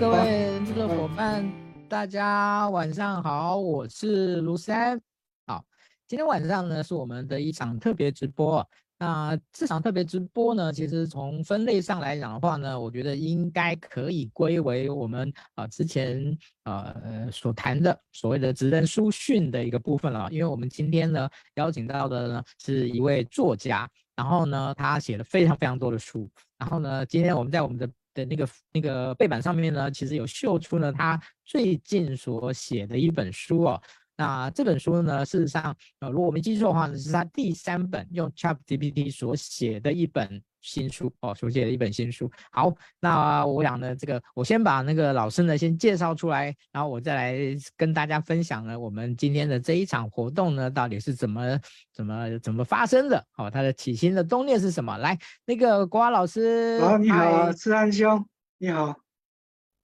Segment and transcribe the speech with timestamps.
[0.00, 1.46] 各位这个伙伴，
[1.86, 4.98] 大家晚上好，我是卢三。
[5.46, 5.62] 好，
[6.08, 8.66] 今天晚上呢是我们的一场特别直播。
[8.98, 20.30] 那这场特别直播呢，其实从分类上来讲的话呢，我觉得应该可以归为我们啊之前呃所谈的所谓的职人书讯的一个部分了。
[20.30, 23.86] 因为我们今天呢邀请到的呢是一位作家，
[24.16, 26.26] 然后呢他写了非常非常多的书，
[26.56, 33.82] 然后呢今天我们在我们的的那个那个背板上面呢，其实有秀出了他最近所写的一本书哦。
[34.16, 42.30] 那这本书呢，事实上，呃，如果我没记错的话呢，是他第三本用 ChatGPT 所写的一本新书哦，所写的一本新书。
[42.52, 47.36] 好，那我想呢，这个我先把那个老师呢先介绍出来，然后我再来
[47.76, 51.58] 跟大家分享呢，我们今天的这一场活动呢，到底是怎么
[51.92, 53.24] 怎么怎么发生的？
[53.36, 54.96] 哦，它的起心的动念是什么？
[54.98, 58.24] 来，那个国华老师，好，你好，志安兄，
[58.58, 58.94] 你好。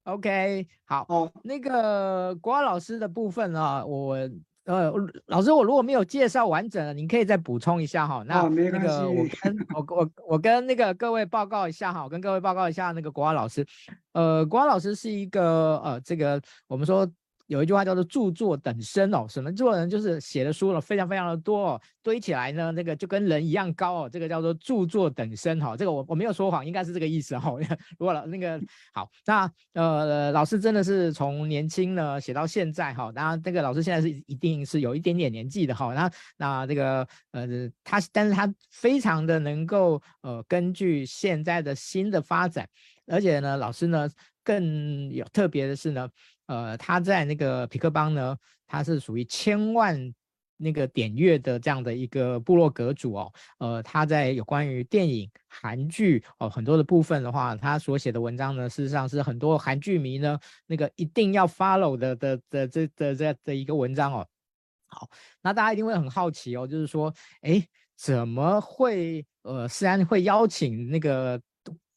[0.05, 4.17] OK，好，哦，那个国华老师的部分啊，我
[4.67, 4.92] 呃，
[5.27, 8.22] 老师我如果没有介绍完整的，您可以再补充一下哈。
[8.27, 13.67] 那那个我跟我我我跟那个各位报告一下哈，我跟各位报告一下那个国华老师，
[14.12, 17.11] 呃，国华老师是一个呃，这个我们说。
[17.47, 27.53] 有一句话叫做著作等身哦，什么作人就是写的书了非常非常的多哦，堆起来呢，那个就跟人一样高哦，这个叫做著作等身哈，这个我我没有说谎，应该是这个意思哈。
[27.99, 28.61] 如果老那个
[28.93, 37.47] 好，那呃老师真的是从年轻呢写到现在哈，当然这个老师现在是一定是有一点点年纪的哈，那那这个呃
[37.85, 42.69] 他但是他非常的能够呃根据现在的新的发展，
[43.07, 44.09] 而且呢老师呢
[44.47, 46.09] 更有特别的是呢。
[46.47, 50.15] 呃，他在那个痞客邦呢，他是属于千万
[50.59, 53.33] 那个点阅的这样的一个部落格主哦。
[53.59, 64.25] 呃，他在有关于电影、韩剧哦很多的部分的话，他所写的文章呢，事实上是很多韩剧迷呢那个一定要 follow 的的的这的这的一个文章哦。
[64.87, 65.11] 好，
[65.43, 67.61] 那大家一定会很好奇哦，就是说，哎，
[67.97, 71.43] 怎么会呃，虽然会邀请那个。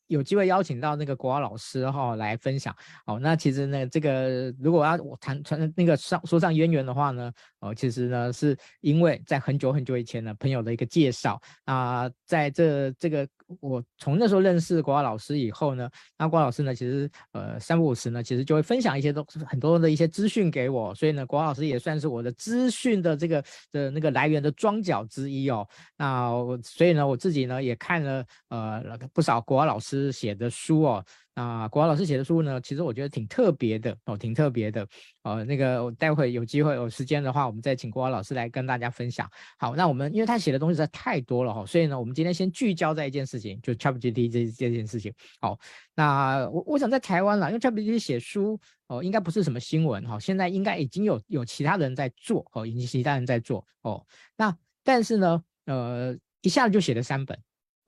[0.10, 2.76] 有机会邀请到那个国华老师哈来分享
[3.06, 3.18] 哦。
[3.20, 13.28] 那其实呢，这个如果要我谈谈那个上说上渊源的话呢，哦，其实呢是因为在很久很久以前呢，朋友的一个介绍啊，在这这个。
[13.62, 15.90] 我从那时候认识国华老师以后呢，
[16.20, 25.68] 那国华老师呢，其实呃三不五时呢，其实就会分享一些东，很多的一些资讯给我，所以呢，国华老师也算是我的资讯的这个的那个来源的庄脚之一哦。
[25.98, 28.84] 那我所以呢，我自己呢也看了呃
[29.16, 31.04] 不少国华老师写的书哦。
[31.36, 34.86] 啊，国华老师写的书呢，其实我觉得挺特别的哦，挺特别的。
[35.24, 39.30] 呃，那个我待会有机会有时间的话，我们再请国华老师来跟大家分享。
[39.58, 45.14] 好，那我们因为他写的东西实在太多了哈，所以呢，我们今天先聚焦在一件事情，就 ChatGPT 这这件事情。
[45.40, 45.58] 好，
[45.96, 54.06] 那我我想在台湾啦，因为 ChatGPT 写书哦，应该不是什么新闻哈，现在应该已经有有其他人在做哦，已经其他人在做哦。
[54.36, 54.54] 那
[54.84, 57.38] 但是呢，呃，一下子就写了三本。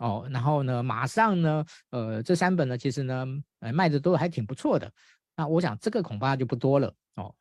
[0.01, 3.23] 哦，然后呢，马上呢，呃，这三本呢，其实呢，
[3.59, 4.91] 呃，卖的都还挺不错的。
[5.37, 7.33] 那我想这个恐怕就不多了哦。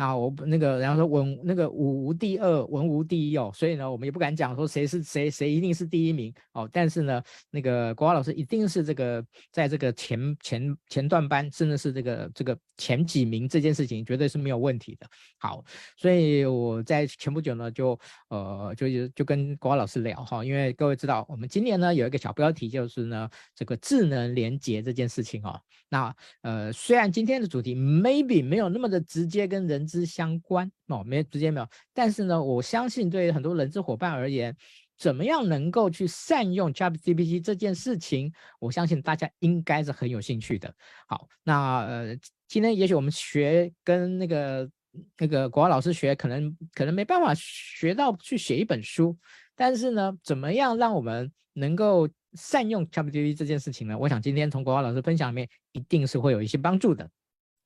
[0.00, 6.66] 那我那个，然后说文那个武无第二，文无第一哦，所以呢，我们也不敢讲说谁是谁谁一定是第一名哦。
[6.72, 9.22] 但是呢，那个国华老师一定是这个
[9.52, 15.06] 在这个前前前段班，甚至是这个这个前几名这件事情绝对是没有问题的。
[15.38, 15.62] 好，
[15.98, 18.00] 所以我在前不久呢，就
[18.30, 25.60] 呃就就跟国华老师聊哈，因为各位知道，我们今年呢有一个小标题就是呢这个智能连结这件事情哦。
[25.90, 29.86] 那呃虽然今天的主题 maybe 没有那么的直接跟人。
[29.90, 34.56] 之相关哦，没直接没有，但是呢，我相信对于很多人资伙伴而言，
[34.96, 40.72] 怎么样能够去善用 ChatGPT 这件事情，我相信大家应该是很有兴趣的。
[41.08, 44.70] 好，那呃，今天也许我们学跟那个
[45.18, 49.16] 那个国华老师学，可能可能没办法学到去写一本书，
[49.56, 53.98] 但是呢，怎么样让我们能够善用 ChatGPT 这件事情呢？
[53.98, 57.08] 我想今天从国华老师分享里面，一定是会有一些帮助的。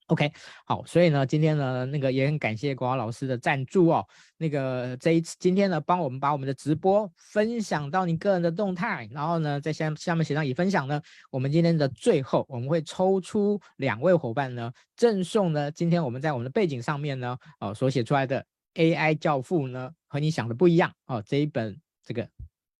[0.08, 0.30] OK，
[0.66, 4.06] 好，所以呢，今天呢，那个也很感谢国华老师的赞助哦。
[4.36, 22.28] 那个这一次，今天呢，帮我们把我们的直播分享到你个人的动态，然后呢，在下下面写上已分享呢，我们今天的最后，我们会抽出两位伙伴呢，赠送呢，今天我们在我们的背景上面呢，哦，所写出来的 AI 教父呢，和你想的不一样哦，这一本这个。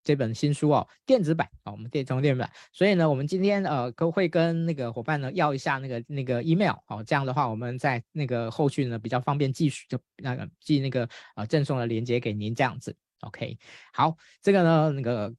[0.04, 13.58] 这本新书哦，电子版、哦，我们电从电子版，所以呢，我们今天呃都会跟那个伙伴呢要一下那个那个 email 哦，这样的话我们在那个后续呢比较方便继续就那个寄那个呃赠送的链接给您这样子，OK，
[13.92, 15.34] 好，这个呢那个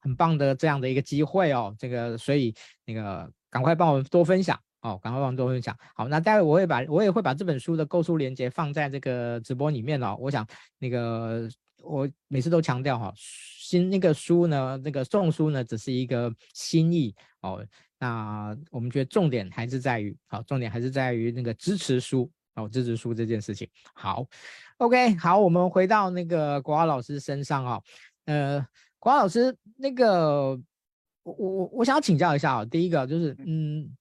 [0.00, 2.54] 很棒的这样的一个机会哦，这个所以
[2.86, 4.58] 那个赶快帮我们多分享。
[4.80, 5.76] 哦，赶快帮多分享。
[5.96, 10.16] 好，那待会我会把我也会把这本书的购书链接放在这个直播里面哦。
[10.20, 10.46] 我想
[10.78, 11.48] 那个
[11.82, 13.12] 我每次都强调哈，
[13.68, 17.62] 新那个书呢，那个送书呢，只是一个心意哦。
[17.98, 23.68] 那我们觉得重点还是在于，好，重点还是在于那个支持书哦，支持书这件事情。
[23.92, 24.26] 好
[24.78, 27.82] ，OK，好，我们回到那个国华老师身上啊、哦，
[28.24, 28.66] 呃，
[28.98, 30.58] 国华老师那个。
[31.24, 33.94] 我我我想要请教一下啊，第一个就是，嗯，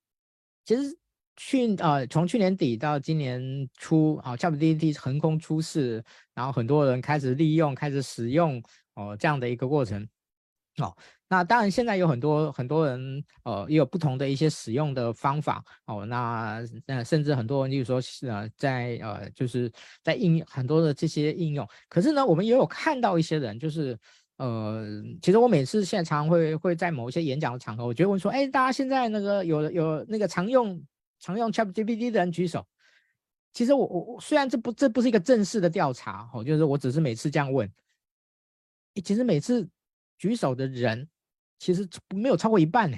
[0.63, 0.97] 其实
[1.35, 6.01] 去呃从去年底到今年初啊，ChatGPT 横空出世，
[6.33, 8.63] 然后很多人开始利用、开始使用
[8.97, 10.05] 哦、这样的一个过程
[10.79, 10.93] 哦。
[11.29, 16.05] 那当然现在有很多很多人呃也有不同的一些使用的方法哦。
[16.05, 19.71] 那那甚至很多人就是说呃在呃就是
[20.03, 23.97] 在应用很多的这些应用，可是呢，我们也有看到一些人就是。
[24.39, 24.85] 呃，
[25.19, 30.79] 其实我每次现在常常会会在某一些演讲的场合，我就问说，哎，大家现在那个有有那个常用
[31.19, 32.63] 常用 ChatGPT 的人举手。
[33.51, 37.67] 其实我我虽然这不这不是一个正式的调查，哦，就是我只是每次这样问。
[39.01, 39.67] 其实每次
[40.17, 41.07] 举手的人，
[41.59, 42.97] 其实没有超过一半呢。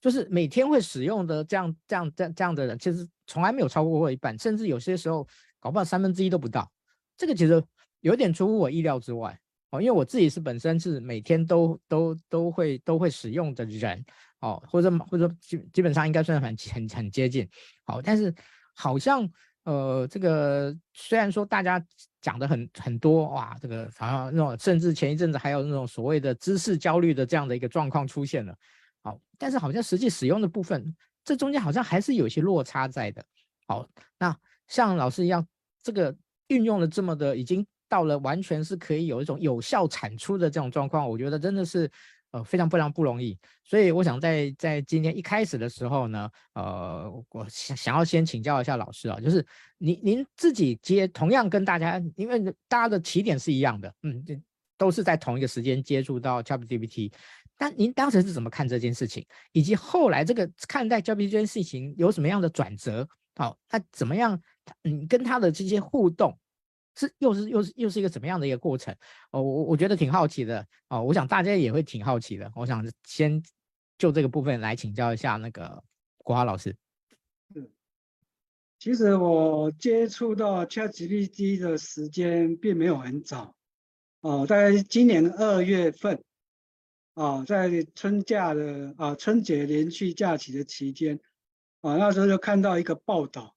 [0.00, 5.26] 就是每天会使用的这样这样这样这样的人，其实从来没有超过过一半，甚至有些时候
[5.58, 6.70] 搞不好三分之一都不到。
[7.16, 7.62] 这个其实
[8.00, 9.38] 有点出乎我意料之外。
[9.70, 14.04] 哦，因为我自己是本身是每天都都都会都会使用的人，
[14.38, 17.48] 哦，或者或者基基本上应该算很很很接近，
[17.84, 18.32] 好，但是
[18.76, 19.28] 好像
[19.64, 21.84] 呃这个虽然说大家
[22.26, 28.52] 讲的很很多哇，这个好像那种甚至前一阵子还有那种所谓的知识焦虑的这样的一个状况出现了，
[29.04, 30.92] 好，但是好像实际使用的部分，
[31.24, 33.24] 这中间好像还是有些落差在的，
[33.68, 33.88] 好，
[34.18, 34.36] 那
[34.66, 35.46] 像老师一样，
[35.84, 36.12] 这个
[36.48, 37.64] 运用了这么的已经。
[37.88, 41.88] 到了完全是可以有一种有效产出的这种状况，我觉得真的是
[42.36, 43.38] 呃非常非常不容易。
[43.64, 49.44] 所以我想在在今天一开始的时候呢，呃，我想想要先请教一下老师啊，就是
[49.78, 54.24] 您您自己接同样跟大家，因为大家的起点是一样的，嗯，
[54.76, 57.10] 都是在同一个时间接触到 ChatGPT，
[57.56, 63.08] 但您当时是怎么看这件事情，以及后来这个看待 ChatGPT 这件事情有什么样的转折？
[63.34, 64.40] 好，那怎么样？
[64.84, 66.38] 嗯，跟他的这些互动。
[66.96, 68.94] 是又是又是又是一个怎么样的一个过程？
[69.30, 72.50] 哦，我我觉得挺好奇的哦，我想大家也会挺好奇的。
[72.56, 73.42] 我想先
[73.98, 75.82] 就这个部分来请教一下那个
[76.18, 76.74] 国华老师。
[77.54, 77.68] 嗯，
[78.78, 83.54] 其实我接触到 ChatGPT 的时间并没有很早
[84.20, 86.22] 哦，在今年二月份
[87.14, 91.18] 啊，在春假的啊春节连续假期的期间
[91.80, 93.55] 啊，那时候就看到一个报道。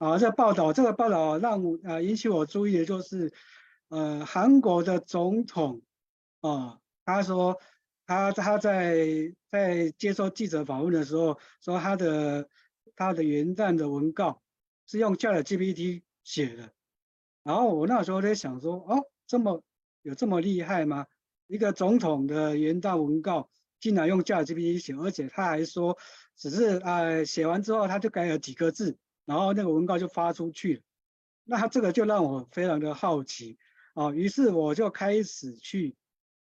[0.00, 3.30] 啊，这报道这个报道让我呃引起我注意的就是，
[3.88, 5.82] 呃，韩国的总统
[6.40, 7.60] 啊，他说
[8.06, 12.48] 他他在在接受记者访问的时候说他的
[12.96, 14.40] 他的元旦的文告
[14.86, 16.72] 是用 ChatGPT 写的，
[17.42, 19.62] 然后我那时候在想说，哦，这么
[20.00, 21.04] 有这么厉害吗？
[21.46, 25.98] 一个总统的元旦文告竟然用 ChatGPT 写，而且他还说
[26.36, 28.96] 只是呃写完之后他就改了几个字。
[29.24, 30.82] 然后那个文告就发出去了，
[31.44, 33.58] 那他这个就让我非常的好奇
[33.94, 35.96] 啊，于是我就开始去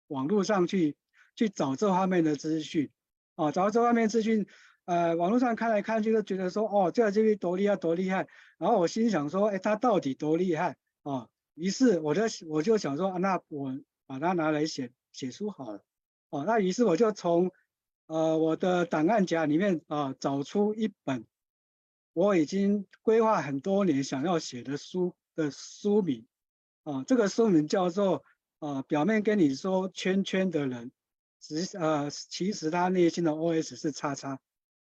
[0.08, 0.96] 网络上去
[1.36, 2.90] 去找这方面的资讯
[3.36, 4.48] 啊，找到这方面资讯，
[4.86, 11.28] 呃，网络上看来看去都觉得说，哦，这个这个多厉害多厉害，然后我心想说，哎，他到底多厉害啊？
[11.56, 15.84] 于是我就我就想说，那我把它拿来写写书好了，
[16.30, 17.52] 哦，那于是我就从
[18.08, 21.26] 呃我的档案夹里面啊找出一本。
[22.20, 26.28] 我已经规划很多年想要写的书的书名，
[26.84, 28.26] 啊，这个书名叫做
[28.60, 30.92] 啊，表面跟你说圈圈的人，
[31.40, 34.38] 实呃其实他内心的 OS 是叉叉，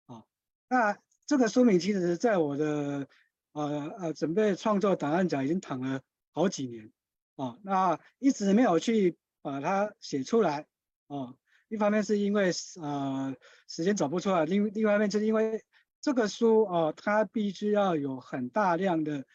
[0.05, 0.23] 啊，
[0.69, 3.09] 那这个书名其实在我的
[3.51, 6.93] 呃呃准备创作档案夹已经躺了好几年，
[7.35, 10.65] 啊，那一直没有去把它写出来，
[11.07, 11.35] 啊，
[11.67, 13.35] 一方面是因为呃
[13.67, 15.61] 时间找不出来，另另外一方面就是因为。
[16.07, 19.25] 这个书啊、它必须要有很大量的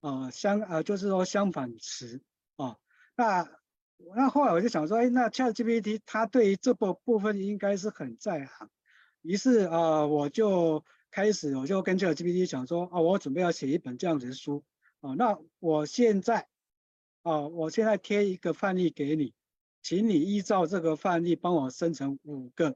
[0.00, 2.22] 呃相呃，就是说相反词
[2.56, 2.78] 啊、
[3.14, 3.46] 那
[4.16, 8.70] 那后来我就想说，哎，那 ChatGPT 它对于这部部分应该是很在行。
[9.20, 14.64] 于是啊、我就开始我就跟 ChatGPT 讲说，啊、我准备要写一本这样子的书
[15.02, 16.48] 啊、那我现在
[17.24, 19.34] 啊、我现在贴一个范例给你，
[19.82, 22.74] 请你依照这个范例帮我生成五个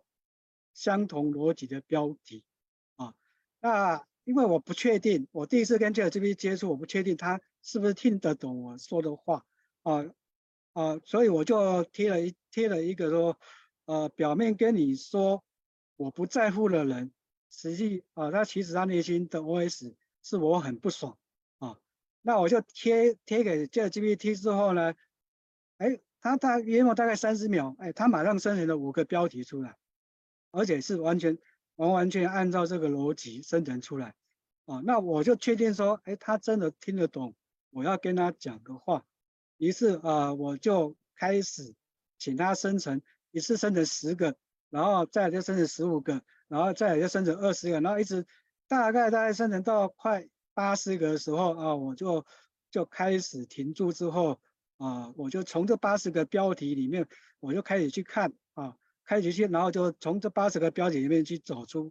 [0.74, 2.44] 相同逻辑的标题。
[3.66, 9.44] 那因为我不确定，我第一次跟 ChatGPT 接触，我不确定他是不是听得懂我说的话
[9.82, 10.04] 啊
[10.72, 13.36] 啊，所以我就贴了一贴了一个说，
[13.86, 15.42] 呃，表面跟你说
[15.96, 17.10] 我不在乎的人，
[17.50, 21.18] 实际啊，他其实他内心的 OS 是我很不爽
[21.58, 21.76] 啊。
[22.22, 24.94] 那我就贴贴给 ChatGPT 之后呢，
[25.78, 29.76] 哎，他大约莫大概三十秒，哎，他马上生成了五个标题出来，
[30.52, 31.36] 而且是完全
[31.76, 34.14] 完完全按照这个逻辑生成出来
[34.66, 34.82] 啊。
[34.84, 37.34] 那我就确定说，哎，他真的听得懂
[37.70, 39.04] 我要跟他讲的话。
[39.56, 41.74] 于是啊，我就开始
[42.18, 44.36] 请他生成，一次生成十个，
[44.68, 46.22] 然后再就生成十五个。
[46.48, 48.24] 然后再就生成二十个，然后一直
[48.68, 52.24] 大概大概生成到快八十个的时候啊，我就
[52.70, 54.38] 就开始停住之后
[54.76, 57.08] 啊，我就从这八十个标题里面，
[57.40, 58.76] 我就开始去看啊，
[59.06, 61.90] 开始去，然后就从这八十个标题里面去走出，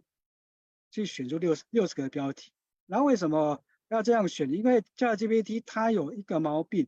[0.92, 2.52] 去选出六十六十个标题。
[2.86, 4.52] 然后为什么要这样选？
[4.52, 6.86] 因为 ChatGPT 它有一个毛病，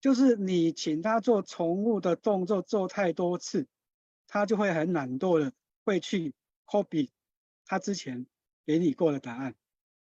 [0.00, 3.66] 就是你请它做重复的动作做太多次，
[4.26, 5.52] 它就会很懒惰的
[5.84, 6.32] 会去。
[6.68, 7.10] copy
[7.64, 8.26] 他之前
[8.66, 9.54] 给你过的答案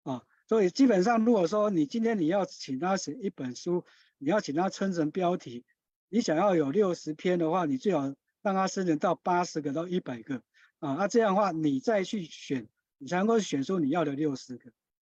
[0.04, 3.84] 啊，所以基本上如果说你今天你要请他写一本书，
[4.18, 5.66] 你要请他称成标题，
[6.08, 10.36] 你想要有六十篇的话，你最好让他生成到八十个到一百个
[10.78, 14.72] 啊，那这样的话你再去选，你才能够选出你要的六十个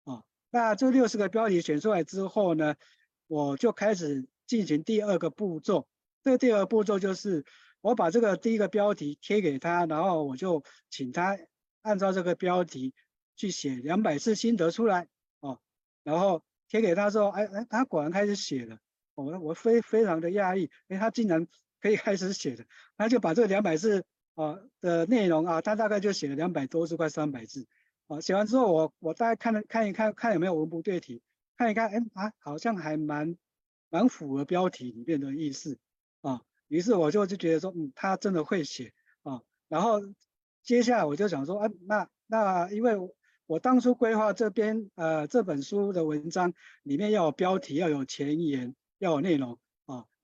[0.04, 0.22] 啊。
[0.50, 2.76] 那这六十个标题选出来之后呢，
[3.26, 5.88] 我就开始进行第二个步骤，
[6.22, 7.44] 这个第二个步骤就是。
[7.82, 11.38] 我把这个第一个标题贴给他，然后我就请他
[11.82, 12.92] 按照这个标题
[13.36, 15.06] 去写两百字心得出来
[15.38, 15.60] 哦，
[16.02, 18.80] 然后贴给他之后，哎哎，他果然开始写了，
[19.14, 21.46] 我我非非常的讶异，哎，他竟然
[21.86, 22.66] 可以开始写的，
[22.96, 27.68] 他就把这两百字啊的内容啊，他大概就写了两百多字，快三百字，
[28.08, 31.22] 啊，写完之后我我大概看了看一看，看有没有文不对题，
[31.56, 33.36] 看一看，哎啊，好像还蛮
[33.88, 35.78] 蛮符合标题里面的意思
[36.22, 36.42] 啊。
[36.66, 39.42] 于是我就就觉得说，嗯，他真的会写啊。
[39.68, 40.00] 然后
[40.64, 42.96] 接下来我就想说，啊，那那因为
[43.46, 46.52] 我当初规划这边呃这本书的文章
[46.82, 49.56] 里面要有标题，要有前言，要有内容。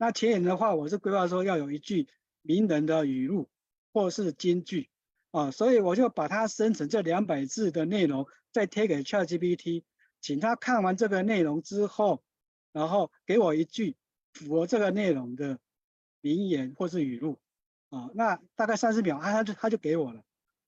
[0.02, 2.08] 那前言的话，我是规划说要有一句
[2.40, 3.48] 名人的语录
[3.92, 4.90] 或是金句
[5.30, 9.84] 啊，所以我就把它生成这两百字的内容，再贴给 ChatGPT，
[10.20, 12.24] 请他看完这个内容之后，
[12.72, 13.94] 然后给我一句
[14.32, 15.60] 符合这个内容的。
[16.24, 17.40] 名言或是语录，
[17.90, 20.22] 啊，那大概三十秒，啊，他就他就给我了，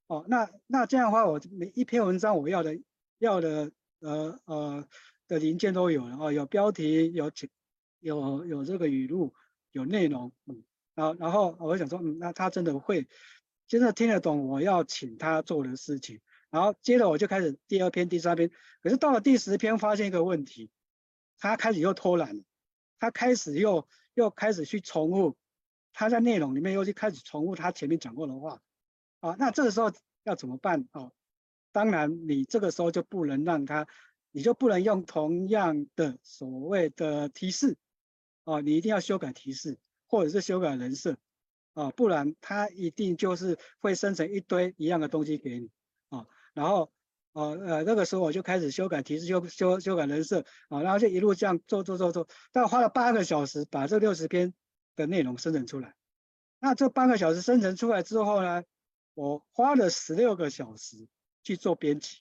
[0.08, 2.76] 哦，那那这样的话，我每一篇文章我要的
[3.18, 4.88] 要的呃呃
[5.28, 7.48] 的零件都有了，哦，有标题，有请
[8.04, 9.34] 有有这个语录，
[9.72, 10.62] 有内容，嗯，
[10.94, 13.08] 然后然后我想说，嗯，那他真的会
[13.66, 16.20] 真的听得懂我要请他做的事情，
[16.50, 18.50] 然后接着我就开始第二篇、第三篇，
[18.82, 20.70] 可是到了第十篇，发现一个问题，
[21.38, 22.42] 他开始又偷懒了，
[22.98, 25.36] 他开始又又开始去重复。
[25.96, 28.60] 他在内容里面又去开始重复他前面讲过的话，
[29.20, 29.92] 啊，那这个时候
[30.24, 31.10] 要怎么办啊？
[31.70, 33.86] 当然，你这个时候就不能让他，
[34.32, 37.76] 你就不能用同样的所谓的提示，
[38.44, 41.16] 哦，你一定要修改提示，或者是修改人设，
[41.74, 45.70] 啊，不然他一定就是会生成一堆一样的东西给你，
[46.10, 46.92] 啊，然后，
[47.32, 54.54] 呃呃，那个时候我就开始修改提示，修修修改人设，啊，然后就一路这样做做做做，但花了八个小时把这六十篇。
[54.96, 55.92] 的内容生成出来，
[56.60, 58.62] 那这八个小时生成出来之后呢，
[59.14, 61.08] 我花了十六个小时
[61.42, 62.18] 去做编辑，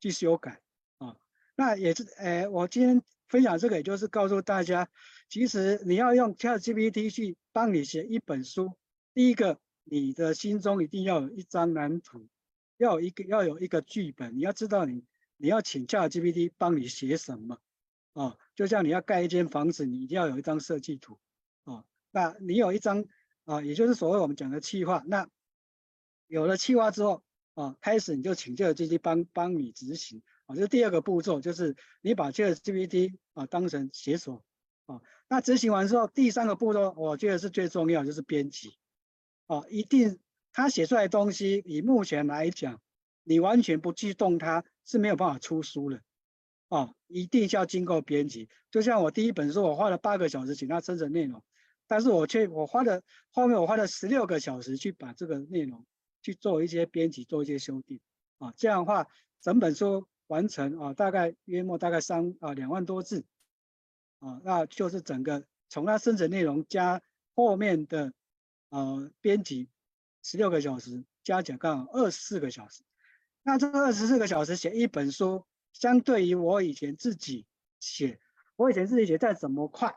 [0.00, 0.62] 去修改
[0.96, 1.14] 啊。
[1.56, 4.88] 那也是，诶，我今天分享这个，也就是告诉大家，
[5.28, 8.72] 其实你要用 ChatGPT 去帮你写一本书，
[9.14, 12.28] 第一个，你的心中一定要有一张蓝图，
[12.76, 15.04] 要有一个要有一个剧本，你要知道你
[15.36, 17.58] 你要请 ChatGPT 帮你写什么
[18.12, 18.36] 啊。
[18.54, 21.18] 就像你要盖一间房子，你一定要有一张设计图
[21.64, 21.84] 啊。
[22.10, 23.04] 那你有一张
[23.44, 25.02] 啊，也就是所谓我们讲的企划。
[25.06, 25.28] 那
[26.26, 27.22] 有了企划之后
[27.54, 30.54] 啊，开始你就请 ChatGPT 帮帮你执行啊。
[30.54, 34.42] 这是第二个步骤，就是你把 ChatGPT 啊当成写手
[34.86, 35.00] 啊。
[35.28, 38.76] 那执行完之后，第三个步骤我觉得是最重要，就是编辑
[39.46, 39.62] 啊。
[39.68, 40.18] 一定
[40.52, 42.80] 他写出来的东西，以目前来讲，
[43.22, 46.00] 你完全不去动它是没有办法出书的
[46.68, 46.92] 啊。
[47.06, 48.48] 一定要经过编辑。
[48.70, 51.42] 就像我第一本书，我花了八个小时请他生成内容。
[51.88, 53.00] 但是我却我花了
[53.30, 55.86] 后面我花了十六个小时去把这个内容
[56.20, 58.00] 去做一些编辑，做一些修订
[58.38, 59.06] 啊，这样的话
[59.40, 63.24] 整本书完成啊，大概约莫大概三啊两万多字
[64.18, 67.02] 啊，那就是整个从它生成内容加
[67.34, 68.12] 后面的
[68.70, 69.68] 呃编辑
[70.22, 72.82] 十六个小时加起来刚好二十四个小时，
[73.42, 77.46] 那这二十四个小时写一本书，相对于我以前自己
[77.80, 78.18] 写，
[78.56, 79.96] 我以前自己写再怎么快。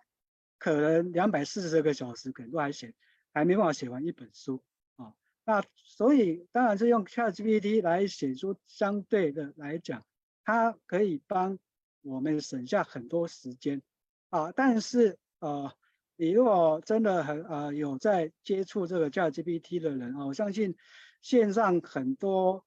[0.57, 2.93] 可能两百四十个小时可能都还写，
[3.31, 4.61] 还没办法写完一本书
[4.97, 5.13] 啊。
[5.45, 10.05] 那所以当然是用 ChatGPT 来写书，相对的来讲，
[10.49, 11.59] 它可以帮
[12.01, 13.83] 我们省下很多时间
[14.31, 14.51] 啊。
[14.51, 15.71] 但是呃，
[16.15, 20.75] 你如果真的很呃有在接触这个 ChatGPT 的人啊，我相信
[21.21, 22.65] 线上很多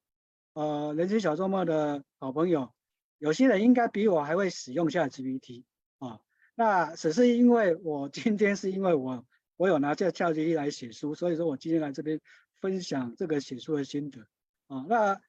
[0.53, 2.73] 呃人生小周末的好朋友，
[3.19, 5.65] 有些人应该比我还会使用 ChatGPT
[5.99, 6.21] 啊。
[6.55, 12.21] 那只是因为我 今天是因为我我有拿这 ChatGPT 来写书，所以说我今天来这边。
[12.63, 14.21] 分享这个写书的心得
[14.69, 15.21] 啊，那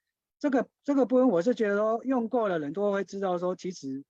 [0.43, 4.03] 这个这个部分我是觉得说用过的人都会知道说，其实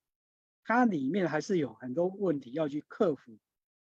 [0.64, 3.38] 它里面还是有很多问题要去克服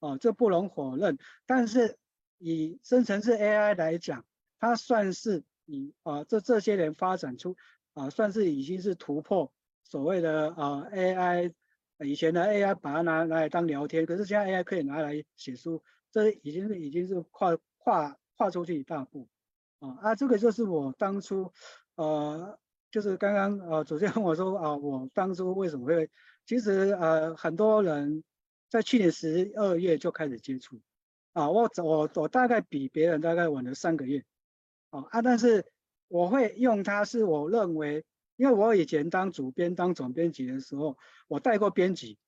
[0.01, 1.17] 啊，这不容否认。
[1.47, 1.97] 但是
[2.37, 4.27] 以生成式 AI 来讲，
[4.61, 7.57] 它算是以啊这这些年发展出
[7.95, 9.51] 啊，算是已经是突破
[9.83, 11.55] 所谓的啊 AI，
[12.01, 18.19] 以前的 AI 把它拿拿来当聊天，可是现在 AI 可以拿来写书，这已经是已经是跨跨。
[18.39, 19.27] 跨出去一大步，
[19.79, 21.51] 啊啊，这个就是我当初，
[21.97, 22.59] 呃，
[22.91, 26.09] 就是刚刚呃，主持人问我说啊，我当初为什么会，
[26.47, 28.23] 其实呃，很多人
[28.71, 30.81] 在去年十二月就开始接触，
[31.33, 34.25] 啊，我我我大概比别人大概晚了三个月，
[34.91, 35.67] 啊啊，但是
[36.09, 38.05] 我会用它，是我认为，
[38.37, 40.97] 因为我以前当主编、当总编辑的时候，
[41.29, 42.19] 我带过编辑。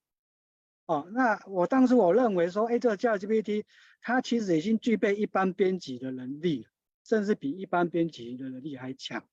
[0.87, 3.63] 哦，那我当时我认为说，哎，这个 ChatGPT
[4.01, 6.67] 它其实已经具备一般编辑的能力，
[7.03, 9.23] 甚至比一般编辑的能力还强，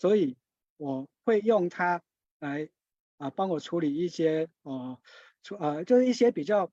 [0.00, 0.36] 所以
[0.76, 2.02] 我会用它
[2.40, 2.68] 来
[3.18, 4.98] 啊帮我处理一些呃，
[5.44, 6.72] 处呃就是一些比较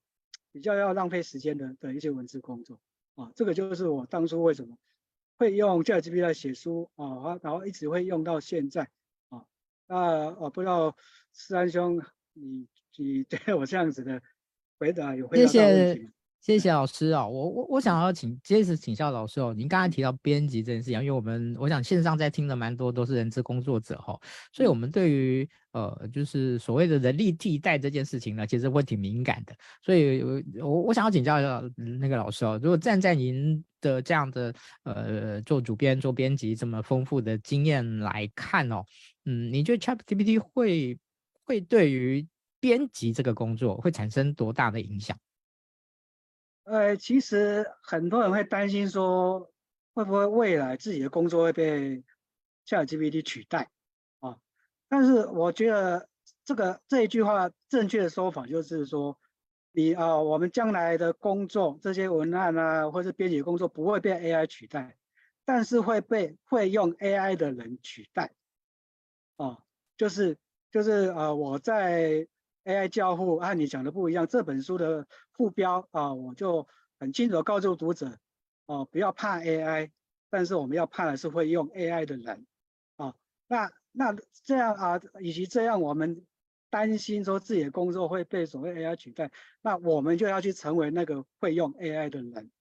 [0.52, 2.80] 比较要浪费时间的的一些文字工作
[3.14, 4.76] 啊，这个就是我当初为什么
[5.38, 8.90] 会用 ChatGPT 来写书啊，然后一直会用到现在
[9.30, 9.46] 啊，
[9.86, 10.98] 那我不知道
[11.32, 12.02] 思安兄
[12.34, 12.68] 你。
[13.00, 14.24] 你对我这样子的
[14.80, 16.02] 回答有回答到问题吗？
[16.02, 19.54] 谢谢，谢谢老师啊、哦，我我我想要请接着请教老师哦。
[19.54, 24.22] 您刚才提到编辑这件事情，因为我们我想线上在听的蛮多都是人资工作者哈、哦，
[24.54, 29.54] 所以我们对于呃就是所谓的人力替代这件事情呢，其实会挺敏感的。
[29.84, 30.22] 所以
[30.62, 31.62] 我我想要请教一下
[32.00, 38.86] 那个老师哦，如果站在您的这样的呃做主编做编辑这么丰富的经验来看哦，
[39.26, 40.98] 嗯，你觉得 ChatGPT 会
[41.44, 42.26] 会对于
[42.62, 45.18] 编辑这个工作会产生多大的影响？
[46.68, 49.54] 呃，其实很多人会担心说，
[49.94, 52.04] 会不会未来自己的工作会被
[52.66, 53.72] ChatGPT 取代
[54.20, 54.38] 啊？
[54.90, 56.10] 但是我觉得
[56.44, 59.18] 这个这一句话正确的说法就是说，
[59.72, 64.98] 你啊，我们将来的工作，这些文案啊，或者编辑工作不会被 AI 取代，
[65.46, 68.36] 但是会被会用 AI 的人取代
[69.38, 69.64] 啊，
[69.96, 70.38] 就是
[70.70, 72.28] 就是啊，我在。
[72.68, 74.28] AI 交互按你讲的不一样。
[74.28, 76.68] 这本书的副标啊，我就
[77.00, 78.20] 很清楚地告诉读者，
[78.66, 79.92] 哦、啊，不要怕 AI，
[80.30, 82.46] 但是我们要怕的是会用 AI 的人，
[82.98, 83.16] 啊，
[83.48, 86.26] 那那这样啊，以及这样我们
[86.70, 92.52] 担心说自己的工作会被所谓 AI 取代，那我们就要去成为那个会用 AI 的人。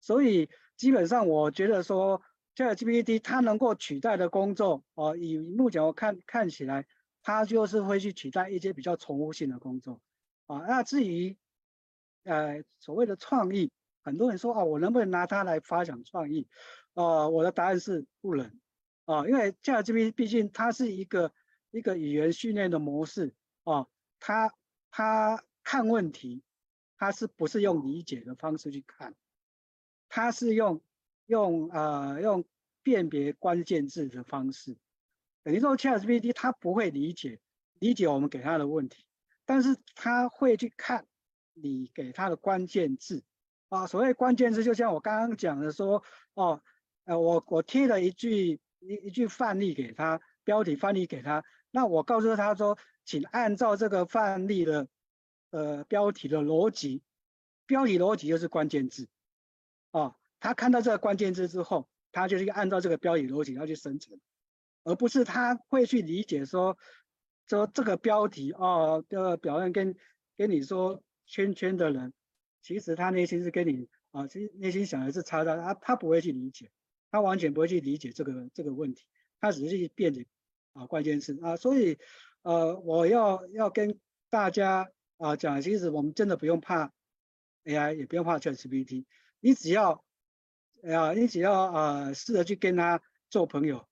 [0.00, 2.20] 所以基本上我觉得说
[2.56, 6.84] ，ChatGPT 它能够取代的工作，哦、啊，以目前我看看起来。
[7.22, 10.00] 它就是会去取代一些比较重复性的工作，
[10.46, 11.36] 啊，那至于，
[12.24, 13.70] 呃，所谓的创意，
[14.02, 16.48] 很多人说啊，我能不能拿它来发展创意？
[16.94, 18.58] 啊，我的答案是不能，
[19.04, 21.32] 啊，因为 ChatGPT 毕竟它是一个
[21.70, 23.86] 一个语言训练的模式，啊，
[24.18, 24.52] 它
[24.90, 26.42] 它看问题，
[26.96, 29.14] 它是不是用理解的方式去看？
[30.08, 30.82] 它是用
[31.26, 32.44] 用呃用
[32.82, 34.76] 辨别关键字的方式。
[35.44, 37.40] 等于说，ChatGPT 它不会理解
[37.78, 39.04] 理解我们给它的问题，
[39.44, 41.06] 但是它会去看
[41.52, 43.24] 你给它的关键字
[43.68, 43.86] 啊。
[43.86, 46.62] 所谓关键字，就像我刚刚讲的说，哦，
[47.04, 54.86] 呃，我我贴了一句一一句范例给他，标题范例给他，那我告诉他说，请按照这个范例的
[55.50, 57.02] 呃标题的逻辑，
[57.66, 59.08] 标题逻辑就是关键字
[59.90, 60.16] 啊。
[60.38, 64.20] 他看到这个关键字之后，他就是按照这个标题逻辑要去生成。
[64.84, 66.76] 而不是他会去理解说，
[67.48, 69.94] 说这个标题哦，这个表现跟
[70.36, 72.12] 跟你说圈圈的人，
[72.62, 76.70] 其实他内心是跟你啊，其实内心想的是差的，他他不会去理解，
[77.10, 79.06] 他完全不会去理解这个这个问题，
[79.40, 80.26] 他只是去辩解
[80.72, 81.98] 啊关键词啊，所以
[82.42, 86.92] 呃我要要跟大家啊讲，其实我们真的不用怕
[87.64, 89.04] AI，也不用怕 ChatGPT，
[89.38, 90.04] 你只要
[90.82, 93.86] 啊你只要啊试着去跟他做朋友。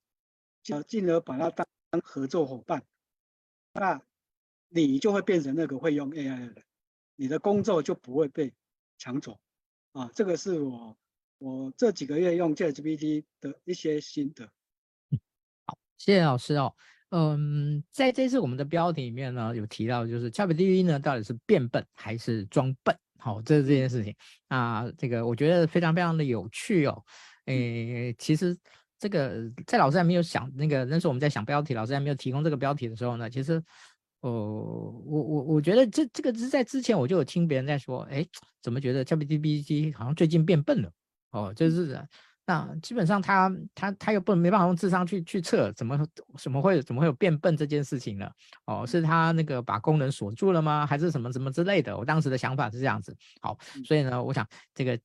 [0.67, 1.67] 要进而把它当
[2.03, 2.83] 合作伙伴，
[3.73, 4.01] 那
[4.69, 6.65] 你就会变成那个会用 AI 的人，
[7.17, 8.53] 你的工作就不会被
[8.99, 9.41] 抢走
[9.93, 10.11] 啊！
[10.15, 10.97] 这个是我
[11.39, 14.45] 我这几个月用 ChatGPT 的一些心得。
[15.67, 16.75] 好，谢谢老师哦。
[17.11, 22.97] 嗯，在这次我们的标题里面呢，有提到就是 ChatGPT 呢到底是变笨还是装笨？
[23.19, 24.15] 好，这是这件事情
[24.49, 27.05] 啊，这个我觉得非常非常的有趣哦。
[27.47, 28.57] 诶，其实
[29.01, 33.61] 这个在老师还没有想那个那时候我们在想标题，老师还没有提供这个标题的时候呢，其实。
[34.23, 34.31] 哦，
[35.07, 38.23] 我我我觉得这这个是在之前我就有听别人在说，哎，
[38.61, 40.93] 怎么觉得 ChatGPT 好像最近变笨了？
[41.31, 41.99] 哦，就是
[42.45, 45.99] 那基本上他他他又不能没办法用智商去去测，怎么
[46.39, 48.31] 怎么会怎么会有变笨这件事情呢？
[48.67, 50.87] 哦，是他那个把功能锁住了吗？
[50.87, 51.97] 还是什么什么之类的？
[51.97, 53.17] 我当时的想法是这样子。
[53.41, 55.01] 好，所以呢，我想这个。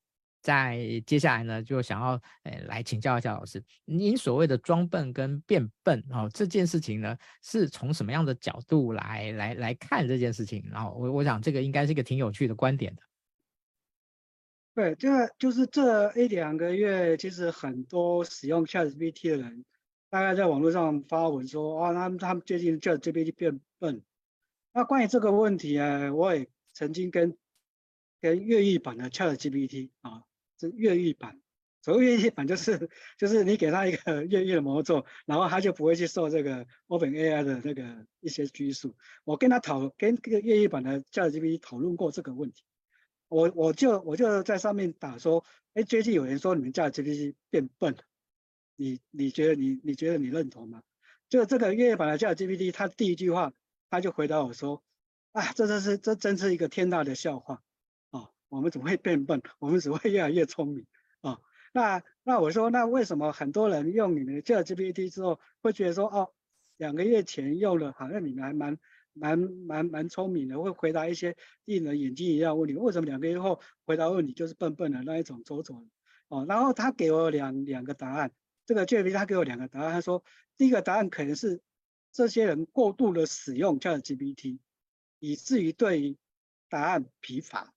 [0.46, 2.12] 在接下来呢，就想要
[2.44, 10.64] 诶、哎、来请教一下老师，您所谓的装笨跟变笨哦，这件事情呢，是从什么样的角度来来来看这件事情？
[10.70, 13.02] 然后我我想这个应该是一个挺有趣的观点的。
[14.72, 19.64] 对，这就是这一两个月，其实很多使用 ChatGPT 的人，
[20.10, 24.00] 大概在网络上发文说啊，他们他们最近 ChatGPT 变笨。
[24.72, 27.36] 那关于这个问题啊，我也曾经跟
[28.20, 30.22] 跟越狱版的 ChatGPT 啊。
[30.58, 31.40] 是越狱版，
[31.82, 32.88] 所谓越狱版就是
[33.18, 38.96] 就是你给他一个 越狱的模作，然后他就不会去受这个 OpenAI 的那个一些拘束。
[39.24, 42.64] 我跟他讨跟这个越狱版的 ChatGPT 讨论过这个问题，
[43.28, 47.98] 我我就我就在上面打说，哎，最近有人说你们 ChatGPT 变笨了，
[48.76, 50.82] 你你觉得你你觉得你认同吗？
[51.28, 53.52] 就这个越狱版的 ChatGPT，他第一句话
[53.90, 54.82] 他就回答我说，
[55.32, 57.62] 啊，这真是这真是一个天大的笑话。
[58.48, 59.42] 我们怎么会变笨？
[59.58, 60.86] 我们只会越来越聪明
[61.20, 61.42] 啊、哦！
[61.72, 66.32] 那那我说，那为什么很多人用你们的 ChatGPT 之后，会觉得说，哦，
[66.76, 68.78] 两个月前用了，好像你们还蛮
[69.12, 72.74] 蛮蛮蛮聪明的，会回答一些令人眼睛一亮问题。
[72.76, 75.86] 为什么两个月后回答问题就是笨笨的那一种走走？
[76.28, 78.32] 哦，然后他给我两两个答案，
[78.64, 80.24] 这个 ChatGPT 他给我两个答案，他说，
[80.56, 81.60] 第一个答案可能是
[82.10, 84.58] 这些人过度的使用 ChatGPT，
[85.18, 86.16] 以至于对
[86.68, 87.72] 答案疲乏。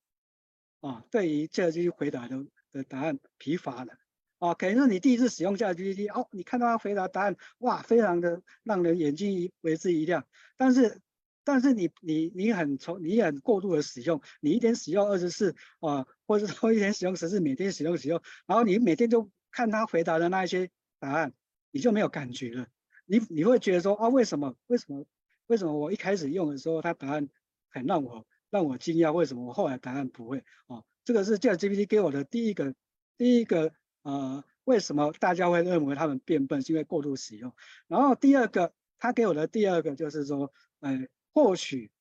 [0.81, 3.97] 啊，对于 ChatGPT 回答的的答案疲乏了，
[4.37, 11.01] 啊，可能是你第一次使用 ChatGPT，哦，你看到他回答答案，哇，非常的让人眼睛一为之一亮，但是，
[11.43, 21.33] 但是你你你很从你很过度的使用，你一天使用二十四啊，或者说一天使用十次，每天使用使用，然后你每天都看他回答的那一些答案，
[21.71, 22.67] 你就没有感觉了，
[23.05, 25.05] 你你会觉得说啊，为什么为什么
[25.47, 27.27] 为什么我一开始用的时候，他答案
[27.69, 28.25] 很让我。
[28.49, 30.43] 让我惊讶，为什么我后来答案不会？
[30.67, 32.73] 哦，这个是 ChatGPT 给我的第一个，
[33.15, 37.53] 第一个，呃，为什么大家会认为他们变笨，是因为过度使用。
[37.87, 41.91] 然后第二个，他给我的第二个就是说，呃，或许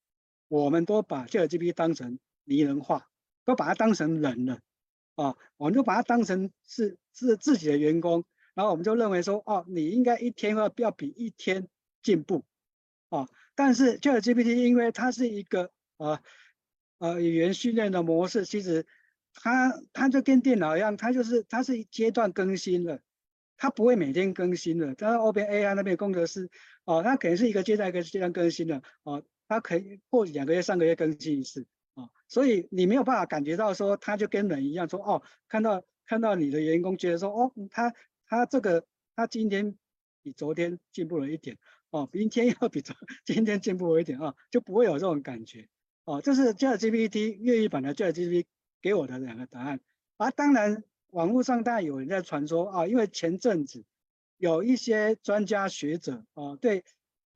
[0.49, 3.09] 我们都把 ChatGPT 当成拟人化，
[3.45, 4.61] 都把它当成人了，
[5.17, 11.69] 啊、我们就把它当成是是自己的员工，然后我们就认为说，哦，你应该一天要要比一天
[12.03, 12.45] 进步，
[13.11, 15.71] 哦，但是 ChatGPT 因为它是一个。
[15.99, 16.23] 啊，
[16.99, 18.87] 呃，语言训练的模式其实
[19.35, 23.03] 它它就跟电脑一样，它就是它是阶段更新的，
[23.57, 24.95] 它不会每天更新的。
[24.97, 26.49] 但是 OpenAI 那边工程师
[26.85, 37.93] 哦，它可能是一个阶段一个阶段更新的哦，它可以过两个月、三个月更新一次哦，所以你没有办法感觉到说它就跟人一样说哦，看到看到你的员工觉得说哦，他
[38.27, 39.77] 他这个他今天
[40.23, 41.59] 比昨天进步了一点
[41.91, 45.69] 哦，明天要比昨 今天进步了一点啊，就不会有这种感觉。
[46.09, 48.47] 哦，这是 ChatGPT 粤语版的 ChatGPT
[48.81, 49.79] 给我的两个答案
[50.17, 50.31] 啊。
[50.31, 53.85] 当然，网络上当然有人在传说啊，因为前阵子
[54.39, 56.83] 有一些专家学者啊，对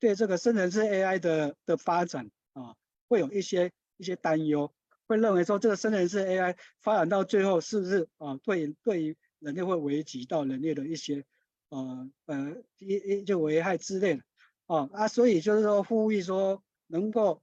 [0.00, 2.74] 对这个生成式 AI 的的发展啊，
[3.08, 4.72] 会有一些一些担忧，
[5.06, 11.26] 会认为说这个生成式 AI 发展到最后是不是啊，对对于人类会危及到人类的一些
[11.68, 14.22] 呃呃一一就危害之类的
[14.64, 17.42] 啊啊，所以就是说呼吁说能够。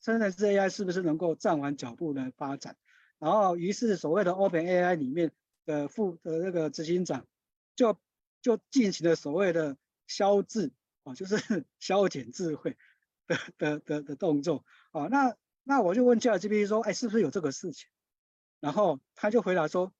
[0.00, 2.76] 生成式 AI 是不是能够站稳脚步的发展？
[3.18, 5.32] 然后，于是所谓的 OpenAI 里面
[5.66, 7.26] 的副的那个执行长
[7.76, 7.98] 就
[8.40, 11.36] 就进行了所谓的消智啊，就是
[11.78, 12.78] 消减智慧
[13.26, 15.08] 的的的的动作啊。
[15.08, 17.90] 那那我就问 ChatGPT 说，哎，是不是有这个事情？
[18.58, 19.92] 然后他就回答说，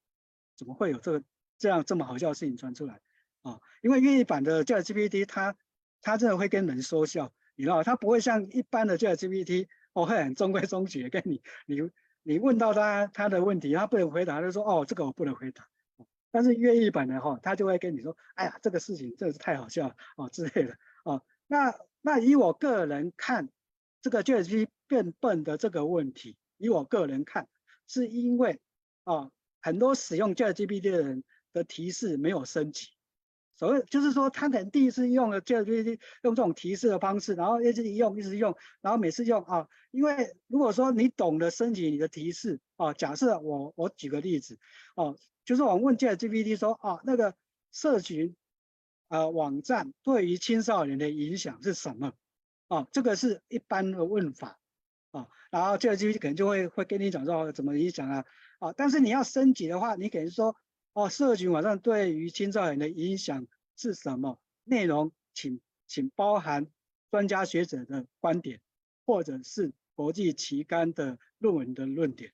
[0.56, 1.22] 怎么会有这个
[1.58, 3.02] 这样这么好笑的事情传出来
[3.42, 3.60] 啊？
[3.82, 5.56] 因为越狱版的 ChatGPT 它
[6.00, 9.68] 它真的会跟人说笑，你知道，它不会像一般的 ChatGPT。
[9.94, 11.76] 我会很中规中矩跟你，你
[12.22, 15.68] 你问到他他的问题，他不能回答，他就说哦，这个我不能回答。
[16.32, 21.24] 但是越狱版的话，他就会跟你说，哎呀，这个事情真的是太好笑了哦之类的哦。
[21.48, 23.48] 那那以我个人看，
[24.00, 27.48] 这个 ChatGPT 变笨的这个问题，以我个人看，
[27.88, 28.60] 是因为
[29.02, 32.90] 啊、哦，很多使用 ChatGPT 的人的提示没有升级。
[33.60, 44.58] 所谓就是说，他可能第一次用了 ChatGPT 用这种提示的方式，然后一直用一直用，然后每次用啊，因为如果说你懂得升级你的提示啊，假设我我举个例子
[44.96, 47.34] 哦、啊，就是我问 ChatGPT 说啊，那个
[47.70, 48.34] 社群
[49.08, 52.14] 呃网站对于青少年的影响是什么？
[52.68, 54.58] 啊，这个是一般的问法
[55.10, 58.24] 啊，然后 ChatGPT 可能就会会跟你讲说怎么影响啊
[58.58, 60.56] 啊，但是你要升级的话，你可能说。
[60.92, 64.40] 哦，社群网站对于青少年的影响是什么？
[64.64, 66.66] 内容请请包含
[67.10, 68.60] 专家学者的观点，
[69.06, 72.32] 或者是国际期刊的论文的论点。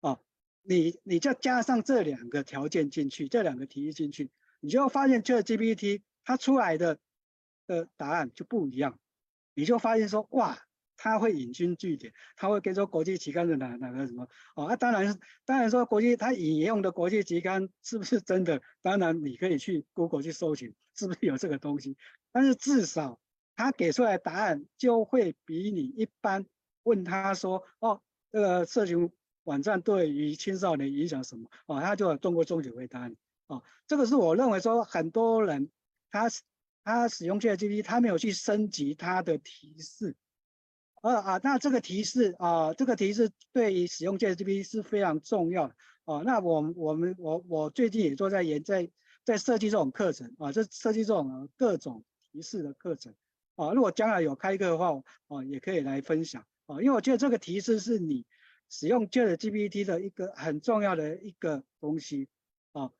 [0.00, 0.20] 哦，
[0.62, 4.30] 你你就加上这两个条件进去，这两个提议进去，
[4.60, 6.98] 你就会发现这 GPT 它出来的
[7.66, 8.98] 的答案就不一样，
[9.54, 10.67] 你就发现说哇。
[10.98, 18.60] 他会引经据典，他会跟说国际期刊的哪哪个什么哦，那、当然当然说国际他引用的国际期刊是不是真的？
[18.82, 21.96] 当然你可以去 Google 去搜寻是不是有这个东西，
[22.32, 23.18] 但是至少
[23.54, 26.44] 他给出来答案就会比你一般
[26.82, 29.10] 问他说哦，这个社群
[29.44, 35.70] 网站对于青少年影响什么哦，他就中规中矩回答你哦，这个是我认为说很多人
[36.10, 36.28] 他
[36.82, 40.16] 他使用 ChatGPT 他没有去升级他的提示。
[41.02, 46.22] 呃啊，那这个提示啊，这个提示对于使用 ChatGPT 是非常重要的啊。
[46.24, 48.90] 那我我们我我最近也做在研在
[49.24, 53.14] 在设计这种课程啊，就设计这种各种提示的课程
[53.56, 53.72] 啊。
[53.72, 54.90] 如果将来有开课的话，
[55.28, 56.80] 啊，也可以来分享啊。
[56.80, 58.26] 因为我觉得这个提示是你
[58.68, 62.28] 使用 ChatGPT 的一个很重要的一个东西
[62.72, 62.90] 啊。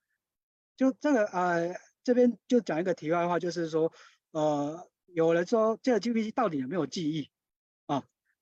[0.77, 3.93] 就这个呃，这边就讲一个题外话，就是说
[4.31, 7.29] 呃，有人说 ChatGPT 到底有没有记忆？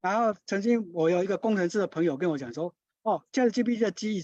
[0.07, 4.23] 然后曾经我有一个工程师的朋友跟我讲说，哦，ChatGPT 的记忆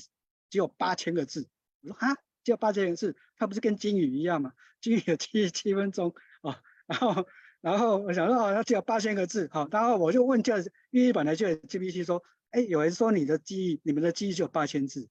[0.49, 1.49] 只有八千个字。
[1.81, 2.15] 我说哈，
[2.45, 4.53] 只有八千个字，它不是跟金鱼一样吗？
[4.81, 6.63] 金鱼有记忆 七分钟啊。
[6.87, 7.27] 然后，
[7.61, 9.49] 然后我想说，哦，它只有八千个字。
[9.51, 15.09] 好，然后我就问 Chat 粤语版的 ChatGPT 说，哎，有人说你的记忆，你们的记忆只有八千字。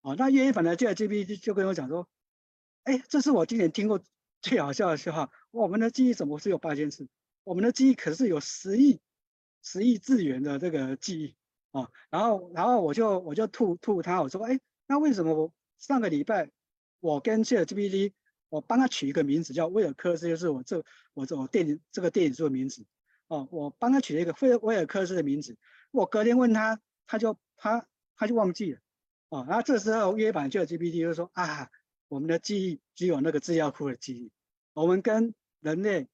[0.00, 2.08] 哦，那粤语版的 ChatGPT 就跟我讲说，
[2.84, 4.00] 哎，这是我今年听过
[4.40, 5.30] 最好笑的笑话。
[5.50, 7.06] 我们的记忆怎么是有八千字？
[7.44, 8.98] 我们的记忆可是有十亿。
[9.68, 11.34] 十亿字元的这个记忆
[11.72, 16.52] 啊，然后然后我就我就吐吐他，我说，哎，那为什么我上个礼拜
[17.00, 18.12] 我跟 ChatGPT
[18.48, 22.86] 我帮他取一个名字叫威尔科斯，就是我这我这我电影这个电影书的名字
[23.26, 25.58] 哦，我帮他取了一个威尔威尔科斯的名字，
[25.90, 28.78] 我隔天问他，他就他他就忘记了
[29.30, 31.68] 哦，然后这时候约版 ChatGPT 就说啊，
[32.06, 34.30] 我们的记忆只有那个资料库的记忆，
[34.74, 36.06] 我们跟人类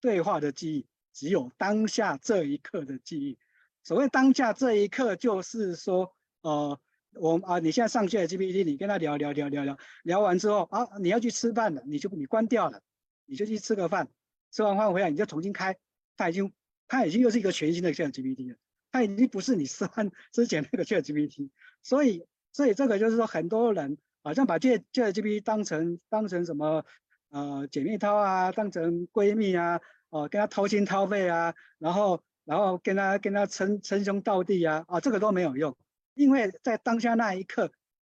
[0.00, 0.89] 对话的记忆。
[1.12, 3.38] 只有当下这一刻的记忆。
[3.82, 6.78] 所谓当下这一刻，就是说，呃，
[7.14, 12.82] 我啊，你现在上线的 GPT，你跟他聊聊聊聊聊，聊完之后啊，你要去吃饭了，你就你关掉了，
[13.24, 14.08] 你就去吃个饭，
[14.52, 15.78] 吃完饭回来你就重新开，
[16.16, 16.52] 他已经
[16.88, 18.56] 他已经又是一个全新的 ChatGPT 了，
[18.92, 21.48] 他已经不是你吃饭之前那个 ChatGPT。
[21.82, 26.84] 所以，所以这个就是说，很多人好像把 ChatGPT 当成当成什么
[27.30, 29.80] 呃姐妹淘啊，当成闺蜜啊。
[30.10, 35.76] 哦，跟他掏心掏肺啊，然后，然后跟他跟他称称兄道弟啊，啊，这个都没有用，
[36.14, 37.72] 因为在当下那一刻，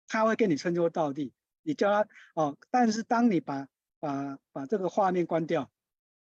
[0.07, 3.67] 他会跟你称兄道弟，你叫他哦，但是当你把
[3.99, 5.69] 把把这个画面关掉，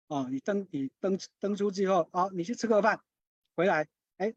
[0.07, 3.01] 哦，你登你登登出之后，哦，你去吃个饭，
[3.57, 4.35] 回来，哎，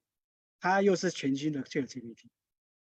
[0.59, 2.29] 他又是全新的 ChatGPT，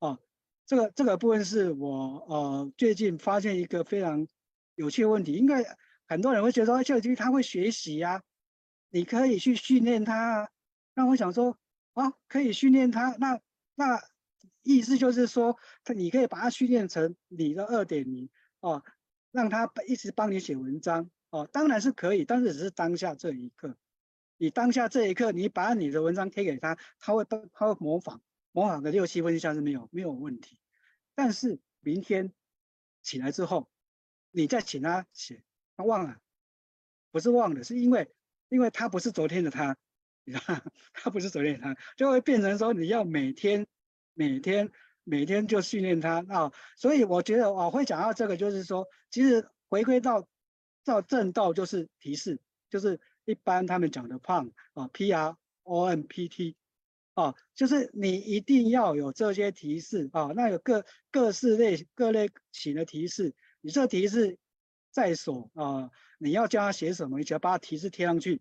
[0.01, 0.19] 哦，
[0.67, 4.27] 这个这个部分是我呃最近发现一个非常
[4.75, 5.65] 有趣的问题，应该。
[6.07, 8.23] 很多人会觉得说，ChatGPT 它会学习呀，
[8.91, 10.49] 你可以去训练它啊。
[10.95, 11.59] 那我想说，
[11.95, 13.41] 啊，可以训练它，那
[13.75, 14.01] 那
[14.63, 15.59] 意思就是说，
[15.95, 18.29] 你可以把它训练成你的二点零
[18.61, 18.83] 哦，
[19.31, 23.77] 让它一直帮你写文章哦，当然是可以，但是只是当下这一刻。
[24.39, 28.21] 你当下这一刻，你把你的文章贴给他，他会他会模仿，
[28.53, 30.59] 模仿个六七分像是没有没有问题。
[31.15, 32.33] 但是明天
[33.03, 33.69] 起来之后，
[34.31, 35.43] 你再请他写。
[35.77, 36.17] 他忘了，
[37.11, 38.11] 不是忘了，是因为，
[38.49, 39.77] 因为他不是昨天的他，
[40.25, 40.63] 你知道？
[40.95, 43.67] 他不是昨天的他，就会变成说你要每天、
[44.15, 44.73] 每天、
[45.05, 46.53] 每天就训练他啊。
[46.77, 50.27] 所以我觉得我会讲到这个，就是说，其实回归到
[50.83, 56.57] 到正道就是提示，就是一般他们讲的胖啊，P R O M P T
[57.13, 64.39] 啊，就是你一定要有这些提示啊，那有各各式类各类型的提示，你这提示。
[64.97, 68.41] 在手啊，你要教他写什么，你只要把他提示贴上去，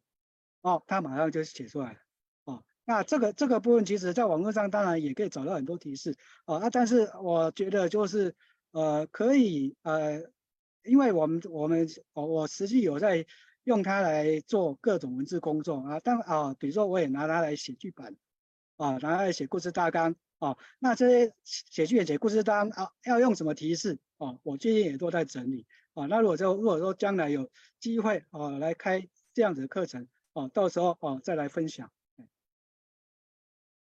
[0.62, 2.00] 哦，他马上就写出来，
[2.46, 6.16] 哦，那这个这个部分，其实在网络上当然也可以找到很多提示
[6.46, 8.34] 啊，啊，但是我觉得就是
[8.72, 10.32] 呃可以呃，
[10.86, 13.26] 因为我们我们我我实际有在
[13.66, 18.16] 用它来做各种文字工作啊，当啊，比如说我也拿它来写剧本
[18.78, 24.40] 啊，拿它来写故事大纲啊，那这些写剧本写故事大纲啊，要用什么提示啊？
[24.44, 25.66] 我最近也都在整理
[25.96, 30.08] 啊，那如果说如果说将来有机会啊来开这样子的课程。
[30.34, 31.90] 哦，到时候哦再来分享。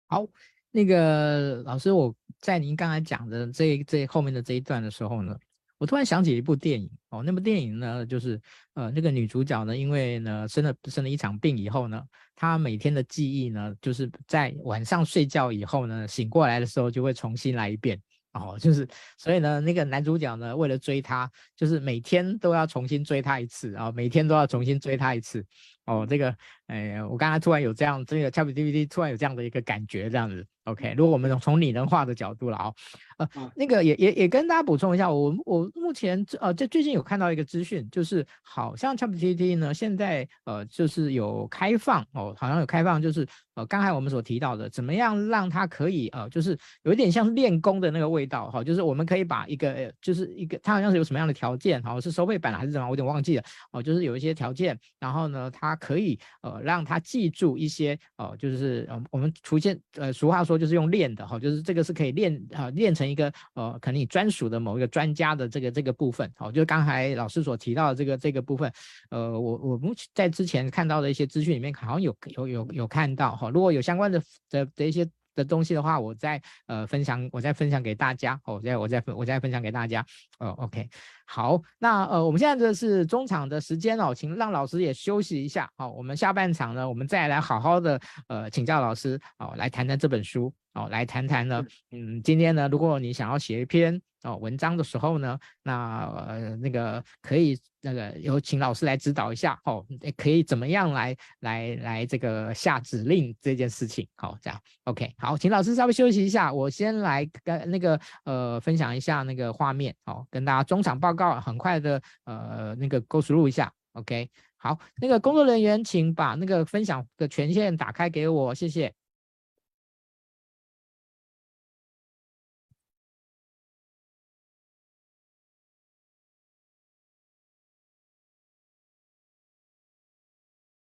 [0.08, 0.25] 好，
[0.71, 5.38] 那个老师，我在您刚才讲的这这后面的这一段的时候呢，
[5.78, 8.39] 我突然想起一部电影哦，那部电影呢就是
[8.73, 12.01] 呃那个女主角呢，因为呢生了生了一场病以后呢，
[12.38, 18.01] 她每天的记忆呢就是在晚上睡觉以后呢醒过来的时候就会重新来一遍
[18.36, 25.45] 哦，就是所以呢那个男主角呢为了追她，就是每天都要重新追她一次啊，每天都要重新追她一次。
[25.86, 26.36] 哦，这个，
[26.67, 30.45] 哎，我刚才突然有这样，这个 ChatGPT 突然有这样的一个感觉，这样子。
[30.65, 32.74] OK，如果我们从拟人化的角度了啊，
[33.17, 60.55] 呃，那个也也也跟大家补充一下，我我目前呃这最近有看到一个资讯，就是好像 ChatGPT 呢现在呃就是有开放哦，好像有开放，就是呃刚才我们所提到的，怎么样让它可以呃就是有一点像是练功的那个味道哈，就是我们可以把一个就是一个它好像是有什么样的条件，好是收费版还是怎么，我有点忘记了哦，就是有一些条件，然后呢它可以呃让他记住一些呃就是呃我们出现呃俗话说。
[60.55, 68.71] 就是用练的哈，就是这个是可以练啊，练成一个呃，可能你专属的某一个专家的这个这个部分，好，就是刚才老师所提到的这个这个部分，
[69.09, 75.05] 呃，我我目前在之前看到的一些资讯里面，好像有有有有看到哈，如果有相关的的的一些。
[75.35, 78.39] 的东西的话，我再呃分享，我再分享给大家。
[78.45, 79.99] 哦，再我再分我再分享给大家。
[80.39, 80.88] 哦，OK，
[81.25, 85.69] 好，那呃我们现在这是中场的时间哦，请让老师也休息一下。
[85.77, 89.19] 好，我们下半场呢，我们再来好好的呃请教老师。
[89.39, 90.53] 哦，来谈谈这本书。
[90.73, 94.01] 哦，来谈谈呢，嗯，今天呢，如果你想要写一篇。
[94.23, 99.55] 哦，文章的时候呢，那呃那个可以那个有请老师来指导一下。
[99.65, 99.85] 哦，
[100.17, 104.59] 可以怎么样来来来这个下指令这件事情，好，这样。
[104.85, 118.93] OK，好，请老师稍微休息一下，我先来跟那个呃分享一下那个画面，哦，跟大家中场报告，很快的呃那个 go through 一下，OK，好，那个工作人员请把那个分享的权限打开给我，谢谢。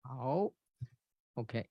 [0.02, 0.50] 好
[1.36, 1.70] ，OK，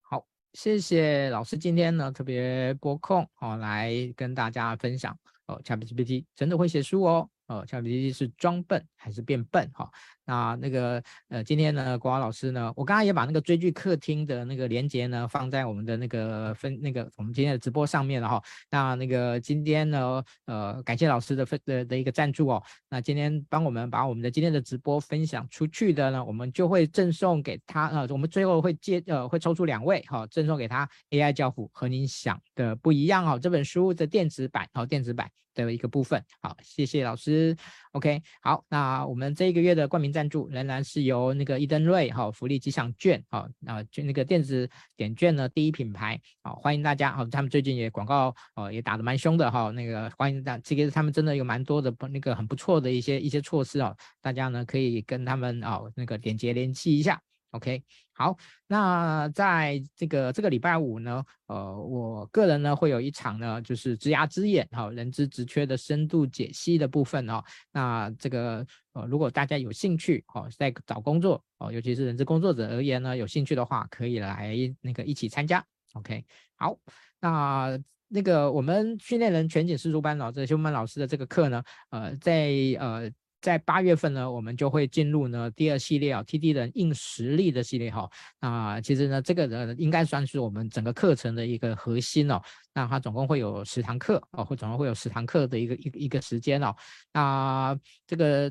[0.00, 7.28] 好，谢谢老师今天呢特别拨空哦来跟大家分享哦，ChatGPT 真的会写书哦。
[7.46, 9.70] 哦，ChatGPT 是装笨还是变笨？
[9.74, 9.90] 哈，
[10.24, 18.42] 那那个呃，今天呢，国华老师呢，我刚刚也把那个追剧客厅的那个连接呢放在我们的那个分那个我们今天的直播上面了哈。
[18.70, 22.62] 那那个今天呢，呃，感谢老师的分的的一个赞助哦。
[22.88, 35.30] 那今天帮我们把我们的今天的直播分享出去的呢，我们就会赠送给他呃，我们最后会接呃会抽出两位哈，赠送给他 AI 教父和您想的不一样哦，这本书的电子版好，电子版。
[35.54, 37.56] 的一个部分，好，谢谢老师。
[37.92, 57.20] OK，好，那我们这一个月的冠名赞助仍然是由那个伊登瑞哈福利吉祥券，好，啊，就那个电子点券呢第一品牌，好，欢迎大家，好，他们最近也广告哦也打得蛮凶的哈，那个欢迎大，这个他们真的有蛮多的那个很不错的一些一些措施哦，大家呢可以跟他们哦那个点击联系一下。
[57.54, 57.80] OK，
[58.12, 58.36] 好，
[58.66, 67.40] 那在这个这个礼拜五呢，呃，我个人呢会有一场呢，就是职涯之眼哈，人资职缺的深度解析的部分哦。
[67.70, 75.64] 那这个呃，如果大家有兴趣哦，在找工作哦，尤其是人资工作者而言呢，有兴趣的话，可以来那个一起参加。
[75.92, 76.24] OK，
[76.56, 76.76] 好，
[77.20, 83.08] 那那个我们训练人全景识书班老师修曼老师的这个课呢，呃，在呃。
[83.44, 88.08] 在八月份呢，我们就会进入呢第二系列啊，TD 人硬实力的系列哈。
[88.40, 92.40] 那其实呢，这个呢应该算是我们整个课程的一个核心哦。
[92.72, 96.74] 那它总共会有十堂课哦，会总共会有十堂课的一个一一个时间哦。
[97.12, 98.50] 那这个。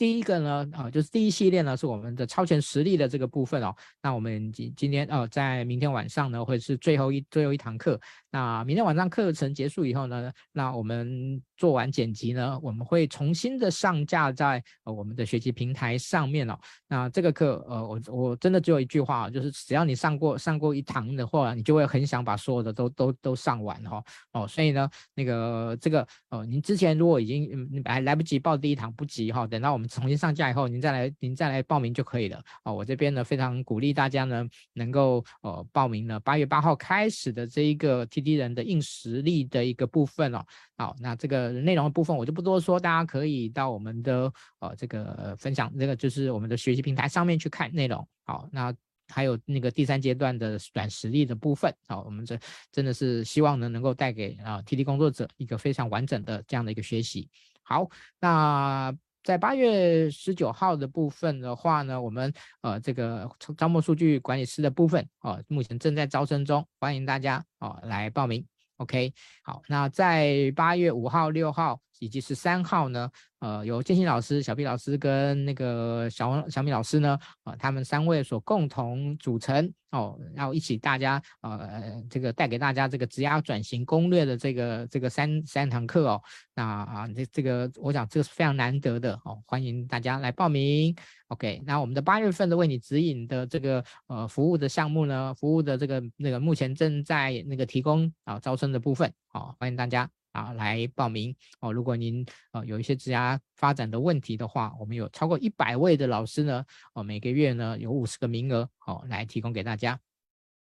[0.00, 3.76] 第一个呢，啊，就是第一系列呢，是我们的超前实力的这个部分哦。
[4.02, 8.00] 那我们今今天哦，在明天晚上呢，会是最后一最后一堂课。
[8.30, 16.58] 那明天晚上课程结束以后呢，那我们做完剪辑呢，我们会重新的上架在呃我们的学习平台上面哦。
[16.88, 24.02] 那这个课呃，我我真的只有一句话，就是只要你上过上过一堂的话，你就会很想把所有的都都都上完哈
[24.32, 24.46] 哦。
[24.46, 32.72] 所以呢，那个这个呃，您之前如果已经来来不及报第一堂不急哈，等到我们重新上架以后，您再来您再来报名就可以了哦。
[32.72, 40.44] 我这边呢非常鼓励大家呢能够呃报名呢八月八号开始的这一个 TT 人的硬实力的一个部分哦。
[40.76, 48.06] 好，那这个内容的部分我就不多说，大家可以到我们的呃这个分享这个就是我们的学习平台上面去看内容。
[48.24, 48.74] 好，那
[49.08, 51.74] 还有那个第三阶段的软实力的部分。
[51.88, 52.38] 好，我们这
[52.70, 57.28] 真的是希望呢能够带给啊 T D 工作者一个非常完整的这样的一个学习。
[57.62, 57.88] 好，
[58.20, 68.46] 那在八月十九号的部分的话呢，我们呃这个招募数据管理师的部分哦，目前正在招生中，欢迎大家哦来报名。
[68.78, 69.12] OK，
[69.42, 86.22] 好，那在八月五号、六号以及十三号呢，呃，由建新老师、小 P 老师跟那个小王、小米老师呢，啊、呃，他们三位所共同组成哦，然后一起大家呃，这个带给大家这个职涯转型攻略的这个这个三三堂课哦，
[86.54, 90.96] 那啊，这这个我想这个是非常难得的哦，欢迎大家来报名。
[91.28, 101.72] OK，那我们的八月份的为你指引的这个呃服务的项目呢，服务的这个那个目前正在那个提供啊招生的部分，好，欢迎大家啊来报名哦。
[101.72, 106.64] 如果您呃有一些职涯发展的问题的话，我们有超过一百位的老师呢，
[106.94, 109.98] 哦每个月呢有五十个名额哦来提供给大家。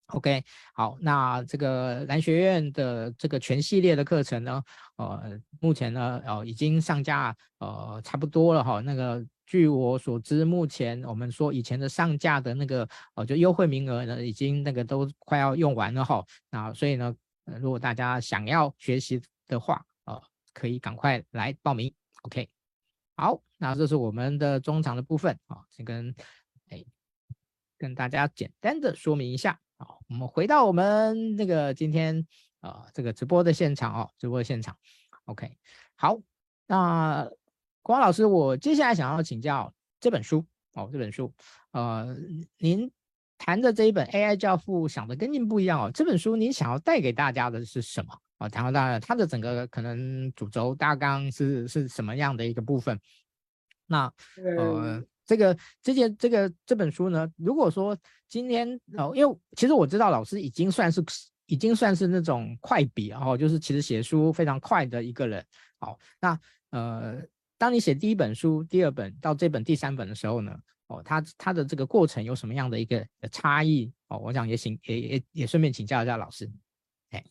[0.08, 0.44] OK，
[0.74, 4.64] 好，那这个蓝学院的这个全系列的课程呢，
[4.98, 9.26] 呃目前呢哦已经上架呃差不多了哈，那个。
[9.46, 16.26] 据我所知，目前我们说以前的上架的那个呃，就优惠名额呢，已经那个都快要用完了哈。
[16.50, 17.14] 那所以呢，
[17.60, 20.22] 如果大家想要学习的话，啊，
[20.54, 21.94] 可以赶快来报名。
[22.24, 22.50] OK，
[23.16, 26.16] 好，那这是我们的中场的部分啊，先跟
[26.70, 26.84] 哎
[27.78, 29.60] 跟大家简单的说明一下。
[29.78, 32.26] 啊，我们回到我们那个今天
[32.60, 34.78] 啊、这个直播的现场哦，直播的现场。
[35.26, 35.58] OK，
[35.96, 36.20] 好，
[36.68, 37.30] 那。
[37.86, 39.70] 郭老师，我接下来想要请教
[40.00, 41.34] 这本书哦，这本书，
[41.72, 42.16] 呃，
[42.58, 42.90] 您
[43.38, 48.18] 谈的这一本 AI 教父想的跟您不一样哦，这本书您想要带给大家的是什么？
[48.44, 53.00] 哦，谈到大家它的整个可能主轴大纲是是什么样的一个部分？
[53.88, 54.12] 那
[54.58, 61.04] 呃，这个这件这个这本书呢，如果说今天哦，因为其实我知道老师已经算是
[61.46, 65.46] 已经算是那种快笔哦，就是其实写书非常快的一个人。
[65.80, 66.40] 好，那
[66.72, 67.22] 呃。
[67.56, 70.54] 当你写第一本书、第二本到这本第三本的时候呢，
[70.88, 73.90] 哦，它它的这个过程有什么样的一个差异？
[74.10, 76.52] 哦，我想也请也也也顺便请教一下老师。
[77.12, 77.24] 哎，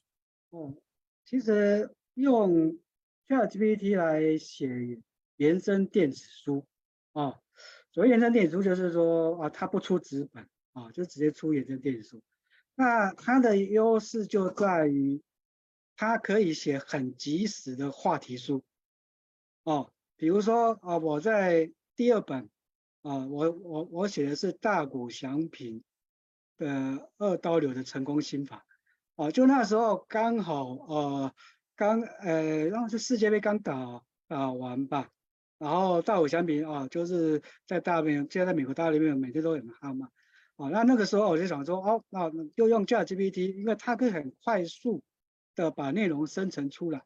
[0.48, 0.72] 哦，
[1.32, 2.78] 其实用
[3.26, 5.00] ChatGPT 来写
[5.36, 6.66] 原生电子书
[7.12, 7.40] 啊，
[7.90, 12.22] 所谓原生电子书就是说啊，它不出纸本啊，就直接出延伸电子书。
[12.74, 15.22] 那它的优势就在于，
[15.96, 18.62] 它可以写很及时的话题书，
[19.62, 19.90] 哦。
[20.16, 22.50] 比如说啊，我在第二本
[23.00, 25.82] 啊，我我我写的是大谷翔平
[26.58, 28.66] 的二刀流的成功心法
[29.16, 31.32] 啊，就那时候刚好呃
[31.76, 35.10] 刚呃，然后是世界杯刚打打完吧，
[35.58, 40.08] 然后大谷翔平啊，就是在大联，现在在美国大里面每天都很夯嘛，
[40.56, 45.02] 啊，那那个时候我就想说哦，那就用 ChatGPT，因为它可以很快速
[45.54, 47.02] 的把内容生成出来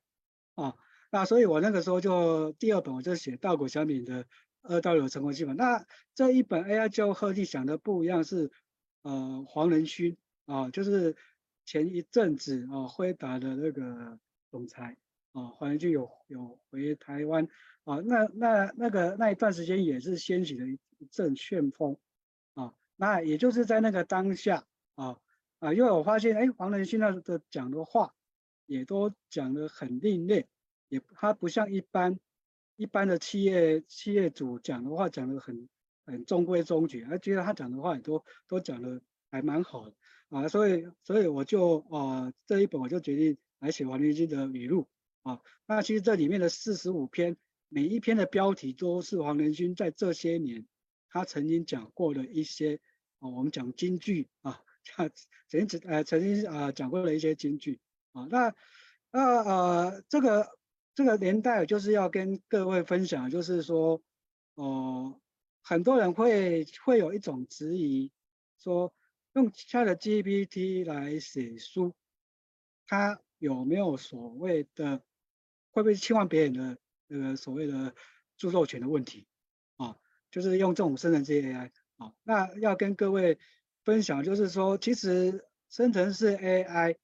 [0.54, 0.74] 啊。
[1.10, 4.26] 那所以，我那个时候就第二本我就写稻谷翔平的
[4.62, 5.52] 二刀流成功心法。
[5.52, 8.50] 那这一本 AI 教父想的不一样，是
[9.02, 11.16] 呃黄仁勋啊，就是
[11.66, 14.18] 前一阵子啊辉达的那个
[14.50, 14.96] 总裁
[15.32, 17.46] 啊，黄仁勋有有回台湾
[17.84, 20.78] 啊，那那那个那一段时间也是掀起了一
[21.10, 21.98] 阵旋风
[22.54, 22.72] 啊。
[22.94, 24.64] 那也就是在那个当下
[24.94, 25.18] 啊
[25.58, 28.14] 啊，因为我发现哎，黄仁勋那的讲的话
[28.66, 30.46] 也都讲得很另类。
[30.88, 32.16] 也，他不像一般
[32.76, 35.68] 一般的企业企业主讲的话讲的很
[36.04, 39.02] 很中规中矩，而觉得他讲的话也都都讲的
[39.32, 39.96] 还蛮好的
[40.36, 44.86] 啊，所以所以我就啊这一本我就决定来写黄连军的语录
[45.22, 45.40] 啊。
[45.66, 47.36] 那其实这里面的四十五篇，
[47.68, 50.66] 每一篇的标题都是黄仁勋在这些年
[51.08, 52.78] 他曾经讲过的一些
[53.20, 55.10] 啊，我们讲京剧啊，他
[55.48, 57.80] 曾经呃曾经啊讲过的一些京剧
[58.12, 58.28] 啊。
[58.30, 58.54] 那
[59.10, 60.54] 那呃这个。
[60.96, 64.00] 这个年代就是要跟各位分享，就是说，
[64.54, 65.20] 呃，
[65.60, 68.10] 很多人会会有一种质疑，
[68.56, 68.94] 说
[69.36, 71.94] 用 ChatGPT 来写书，
[72.86, 75.02] 他有没有所谓的
[75.72, 77.94] 会不会侵犯别人的那个所谓的
[78.38, 79.26] 著作权的问题
[79.76, 79.98] 啊？
[80.30, 83.38] 就是用这种生成式 AI 啊，那要跟各位
[83.84, 86.96] 分享，就是说，其实生成式 AI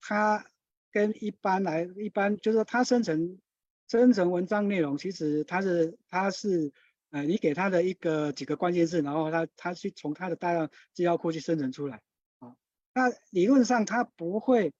[0.00, 0.44] 它
[0.90, 3.38] 跟一般来一般就是说它生成
[3.86, 6.72] 生成文章内容，其实它是它是
[7.12, 12.00] 呃，你给他的一个几个关键字，然后他他去从他的大量资料库去生成出来
[12.40, 12.56] 啊。
[12.94, 14.72] 那理论上他不会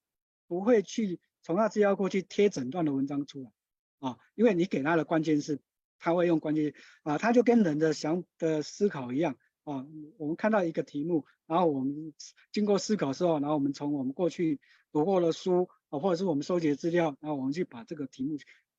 [0.49, 3.51] 不会去从它资料库去贴整段的文章出来
[3.99, 5.61] 啊，因为你给他的关键字，
[5.99, 6.73] 他会用关键
[7.03, 9.87] 啊，他就跟人的想的思考一样啊。
[10.19, 12.15] 我们看到一个题目，然后我们
[12.51, 14.61] 经过思考之后，然后我们从我们过去
[14.91, 18.37] 读过的书啊，或者是我们收集的资料，然后我们去把这个题目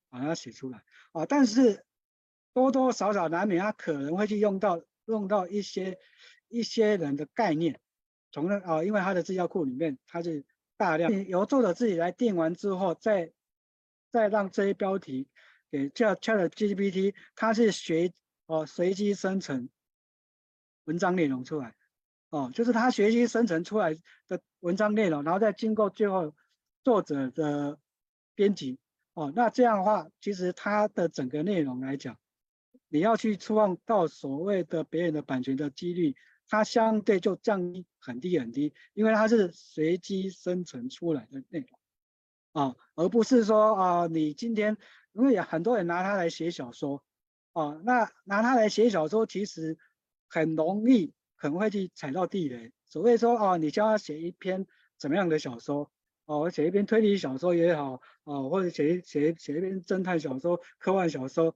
[0.09, 1.25] 把它写出来啊。
[1.25, 1.85] 但是
[2.53, 5.97] 多多少少难免，他可能会去用到用到一些
[6.47, 7.79] 一些人的概念，
[8.31, 10.45] 从那啊，因为他的资料库里面，他是
[10.77, 13.33] 大量由作者自己来定完之后，再
[14.11, 15.27] 再让这些标题
[15.71, 18.13] 给叫 ChatGPT，它是随
[18.45, 19.69] 哦随机生成
[20.85, 21.75] 文章内容出来，
[22.29, 23.95] 哦，就是他随机生成出来
[24.27, 26.35] 的文章内容，然后再经过最后
[26.83, 27.79] 作者的
[28.35, 28.77] 编辑，
[29.13, 32.17] 哦，那这样的话，其实它的整个内容来讲。
[32.93, 36.15] 你要去触碰到所谓的别人的版权的几率，
[36.47, 41.79] 它相对就降低很低很低，因为它是随机生成出来的内容
[42.51, 44.77] 啊，而不是说啊，你今天
[45.13, 47.03] 因为很多人拿它来写小说
[47.53, 49.75] 啊，那拿它来写小说其实
[50.29, 52.71] 很容易可能会去踩到地雷。
[52.85, 54.67] 所谓说啊，你叫他写一篇
[54.99, 55.89] 怎么样的小说
[56.25, 61.55] 哦，写一篇推理小说也好啊，或者写写写一篇侦探小说、科幻小说。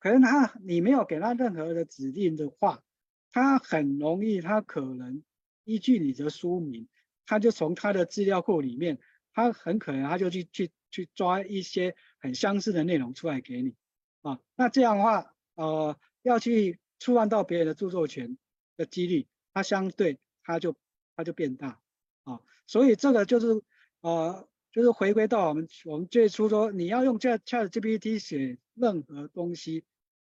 [0.00, 2.82] 可能他你没有给他任何的指令的话，
[3.30, 5.22] 他很容易，他可能
[5.64, 6.88] 依据你的书名，
[7.26, 8.98] 他就从他的资料库里面，
[9.32, 13.74] 他很可能他就去去去抓一些很相似的内容出来给你
[14.22, 14.40] 啊。
[14.56, 18.38] 那这样的话，呃，要去触犯到别人的著作权
[18.76, 20.76] 的几率，它相对它就
[21.16, 21.80] 它就变大
[22.24, 22.40] 啊。
[22.66, 23.62] 所以这个就是
[24.00, 29.84] 呃，就是回归到我们我们最初说，你要用 ChatGPT 写任何东西。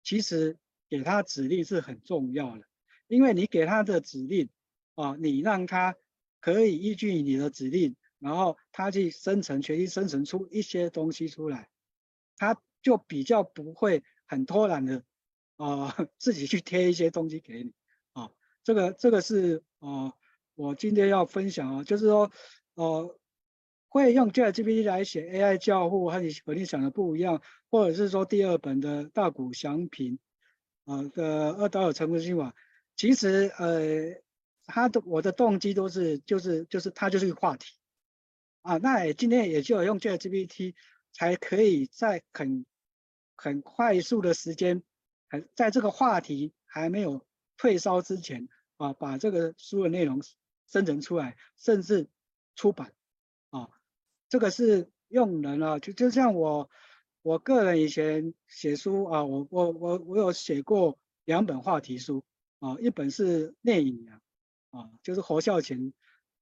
[0.04, 2.66] 其实给他指令是很重要的，
[3.08, 4.50] 因为你给他的指令
[4.96, 5.96] 啊，你让他
[6.40, 11.68] 可以依据你的指令，然后他去生成，全息生成出一些东西出来，
[12.38, 15.04] 他就比较不会很偷懒的
[15.58, 17.74] 啊， 自己去贴一些东西给你
[18.14, 18.32] 啊。
[18.64, 20.14] 这个这个是啊，
[20.56, 22.32] 我今天要分享啊，就是说
[22.76, 23.20] 呃。
[23.90, 30.20] 会用 ChatGPT 来写 AI 交互，和你和你想的不一样，或者是说第二本的大谷祥平
[30.86, 32.54] 啊的二刀流成功计划，
[32.96, 34.22] 其实呃，
[34.66, 37.76] 他的我的动机都是就是就是他就是一个话题
[38.62, 40.76] 啊，那今天也就用 ChatGPT
[41.14, 42.66] 才可以在很
[43.36, 44.84] 很快速的时间，
[45.30, 47.26] 很在这个话题还没有
[47.56, 50.22] 退烧之前啊，把这个书的内容
[50.68, 52.10] 生成出来，甚至
[52.56, 52.94] 出版。
[54.30, 56.70] 这个是用人啊，就就像我，
[57.22, 62.26] 我个人以前写书啊，我我我我有写过两本话题书
[62.60, 64.20] 啊，一本是《聂隐娘》
[64.78, 65.94] 啊，就是侯孝贤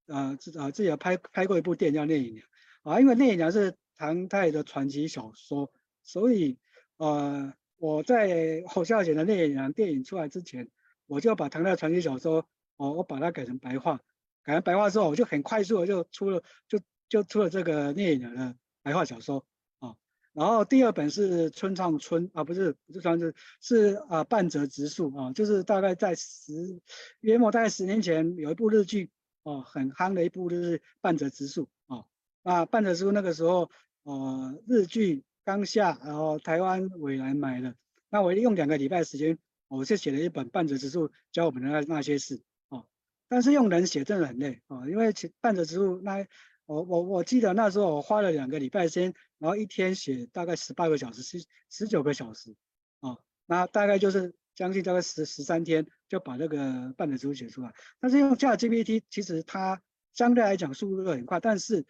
[0.07, 2.47] 啊自啊自己拍拍过一部电影叫《聂隐娘》
[2.91, 5.71] 啊，因为《聂隐娘》是唐代的传奇小说，
[6.01, 6.57] 所以
[6.97, 10.67] 呃我在侯孝贤的《聂隐娘》电影出来之前，
[11.05, 14.01] 我就把唐代传奇小说哦、我把它改成白话，
[14.43, 16.79] 改成白话之后，我就很快速的就出了就。
[17.07, 19.45] 就出了这个聂隐娘的白话小说
[19.79, 19.95] 啊，
[20.33, 26.81] 然后第二本是村上春啊，不是不是川是是啊半泽直树啊，就是大概在十
[27.19, 29.11] 约莫大概十年前有一部日剧
[29.43, 32.05] 哦、啊，很夯的一部就是半泽直树啊，
[32.43, 33.69] 那半泽直树那个时候
[34.03, 37.75] 呃日剧刚下，然后台湾纬来买了，
[38.09, 39.37] 那我用两个礼拜时间，
[39.67, 42.83] 我就写了一本半泽直树教我们的那那些事啊，
[43.27, 46.27] 但是用人写真的很累啊，因为半泽直树那。
[46.65, 52.55] 我我我记得那时候我花了两个礼拜时间，然后一天写大概十八个小时，十十九个小时，
[53.01, 57.73] 啊，那大概就是将近大概十十三天就把那个半本书写出来。
[57.99, 59.81] 但是用 ChatGPT 其实它
[60.13, 61.85] 相对来讲速度很快，但是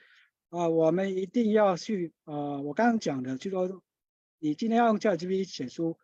[0.50, 3.82] 啊、我们一定要去啊、呃，我刚刚讲的就说，
[4.40, 5.98] 你今天要用 ChatGPT 写书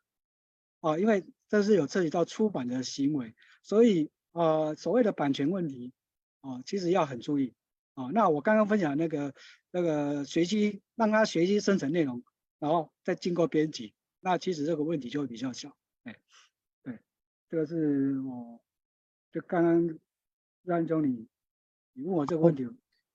[0.80, 5.92] 啊，因为这是有涉及到出版的行为，所以啊、所谓的版权问题
[6.40, 7.54] 啊，其实要很注意。
[7.94, 9.34] 啊，那我刚刚分享那个
[9.72, 12.24] 那个随机让它随机生成内容，
[12.60, 15.76] 然后再经过编辑，那其实这个问题就会比较小。
[16.04, 16.16] 哎，
[16.84, 17.00] 对，
[17.50, 18.60] 这个是我
[19.32, 20.00] 就刚刚
[20.64, 21.28] 让中你
[21.94, 22.66] 你问我这个问题，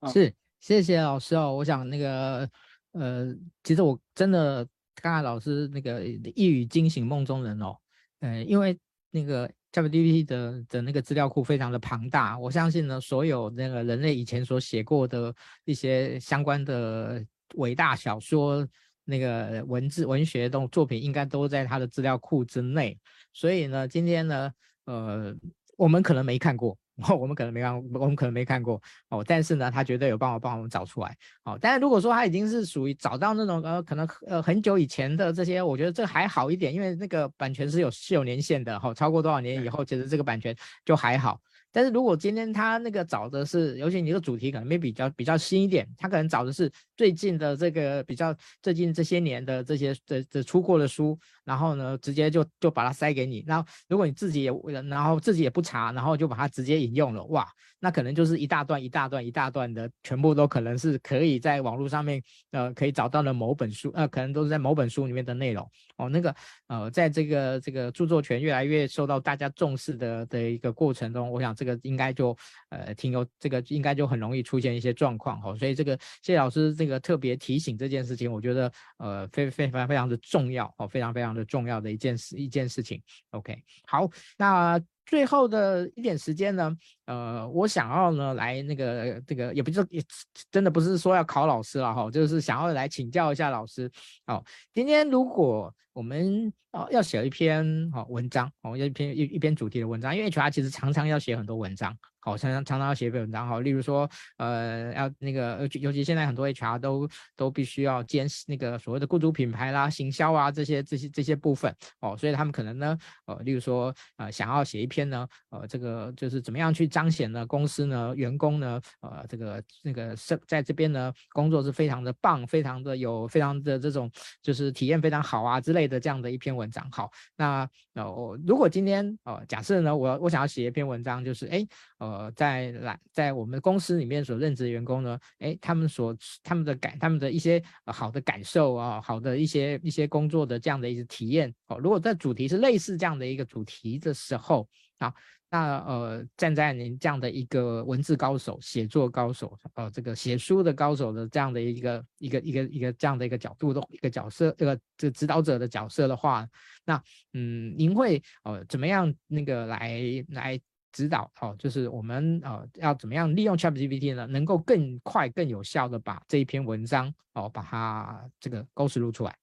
[0.00, 1.54] 哦、是谢谢老师哦。
[1.56, 2.48] 我想那个
[2.92, 7.76] 呃，其实我真的刚才老师那个一语惊醒梦中人哦。
[8.20, 8.78] 呃，因为
[9.10, 15.34] 那个 ChatGPT 的的那个资料库非常的庞大，我相信呢，所有那个人类以前所写过的
[15.66, 17.22] 一些相关的
[17.56, 18.66] 伟大小说，
[19.04, 22.98] 那个文字文学动作品，应该都在它的资料库之内。
[23.34, 24.50] 所以呢，今天呢，
[24.86, 25.36] 呃，
[25.76, 26.78] 我们可能没看过。
[27.02, 28.80] 哦，我们可能没看，我们可能没看过
[29.10, 31.14] 哦，但是呢，他绝对有办法帮我们找出来。
[31.44, 41.40] 哦，但是如果说他已经是属于找到那种呃，可能呃很久以前的这些，我觉得这还好一点，因为那个版权是有是有年限的哈，超过多少年以后，其实这个版权就还好。
[41.76, 53.44] 但是如果今天他那个找的是，尤其你的主题可能没比较比较新一点，他可能找的是最近的这个比较最近这些年的这些这这出过的书，然后呢，直接就就把它塞给你。
[53.46, 54.50] 然后如果你自己也
[54.88, 57.46] 然后自己也不查，然后就把它直接引用了，哇，
[57.86, 62.20] 那可能就是一大段一大段一大段的，全部都可能是可以在网络上面
[62.50, 65.64] 呃可以找到的某本书，呃，可能都是在某本书里面的内容
[65.98, 66.08] 哦。
[66.08, 66.34] 那个
[66.66, 71.78] 呃，在这个这个著作权越来越受到大家重视的的一个过程中，我想这个。
[71.82, 72.36] 应该就
[72.70, 83.00] 呃挺有这个应该就很容易出现一些状况哈，所以这个谢老师这个特别提醒这件事情，我觉得呃非非常非常的重要哦，非常非常的重要的一件事一件事情。
[83.30, 86.76] OK，好，那最后的一点时间呢，
[87.06, 90.02] 呃，我想要呢来那个这个也不是也
[90.50, 93.90] 真的不是说要考老师了哈，就是想要来请教一下老师。
[94.26, 94.44] 好，
[94.74, 101.96] 今天如果我们哦要写一篇好文章哦，要一篇一一篇主题的文章，因为 HR 其实常常要写很多文章。
[102.20, 124.10] 好，常常常常要写一篇文章，好，例如说，呃，要那个，尤其现在很多 HR 都都必须要兼那个所谓的雇主品牌啦、行销啊这些这些这些部分，哦，所以他们可能呢，呃，例如说，呃，想要写一篇呢，呃，这个就是怎么样去彰显呢公司呢员工呢，呃，这个那个是在这边呢工作是非常的棒，非常的有非常的这种
[124.42, 126.88] 就是体验非常好啊之类的这样的一篇文章。
[126.92, 131.66] 好，那呃，我如果今天呃假设呢，我我想要写一篇文章，就是哎，
[131.98, 132.32] 呃。
[132.36, 141.78] 在来在我们公司里面所任职的员工呢，哎，他们所他们的感他们的一些、好的感受啊，好的一些一些工作的这样的一些体验哦。
[141.78, 144.68] 如果在主题是类似这样的一个主题的时候
[144.98, 145.14] 好，
[145.50, 156.48] 那呃，站在您这样的一个文字高手、写作高手、呃，这个写书的高手的这样的一个一个一个一个这样的一个角度的一个角色，这个这个指导者的角色的话，
[156.84, 160.60] 那嗯，您会呃怎么样那个来来？
[160.92, 164.26] 指导哦，就是我们呃要怎么样利用 ChatGPT 呢？
[164.28, 169.36] 能够更快、更有效的把这一篇文章哦，把它这个构思录出来。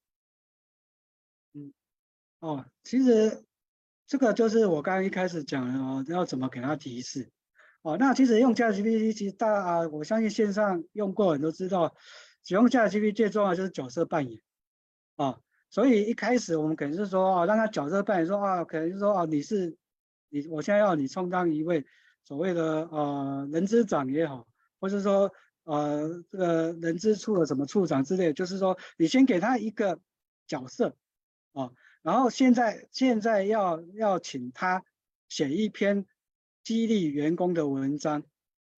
[1.53, 1.71] 嗯，
[2.39, 3.45] 哦，其实
[4.07, 7.31] 这个就是我刚刚一开始讲的哦，要怎么给他提示
[7.81, 7.97] 哦。
[7.97, 11.95] 那其实用 ChatGPT，其实大啊，我相信线上用过的人都知道，
[12.43, 14.41] 使用 ChatGPT 最重要就是角色扮演
[15.15, 15.41] 啊、哦。
[15.69, 19.77] 所以一开始我们可能是说哦，让他角色扮演说啊，可能是说哦，你是。
[20.35, 21.85] 你我现在要你充当一位
[22.23, 24.47] 所谓的呃人资长也好，
[24.79, 25.31] 或是说
[25.63, 29.99] 呃这个人资处的什么处长之类，就是说你先给他一个
[30.47, 30.95] 角色
[31.51, 31.69] 啊，
[32.03, 34.85] 然后现在现在要要请他
[35.29, 36.05] 写一篇
[36.61, 38.23] 激励员工的文章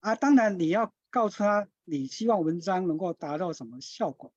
[0.00, 4.32] 啊，当然你要告诉他你希望文章能够达到什么效果，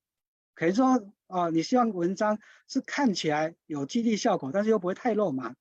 [0.54, 5.56] 可以说啊、你希望文章是看起来有激励效果，但是又不会太肉麻。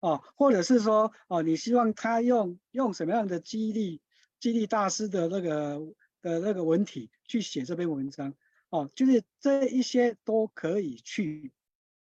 [0.00, 4.00] 哦，或者是说，哦，你希望他用用什么样的激励
[4.40, 5.78] 激励大师的那个
[6.22, 8.34] 的那个文体去写这篇文章？
[8.70, 11.52] 哦，就是这一些都可以去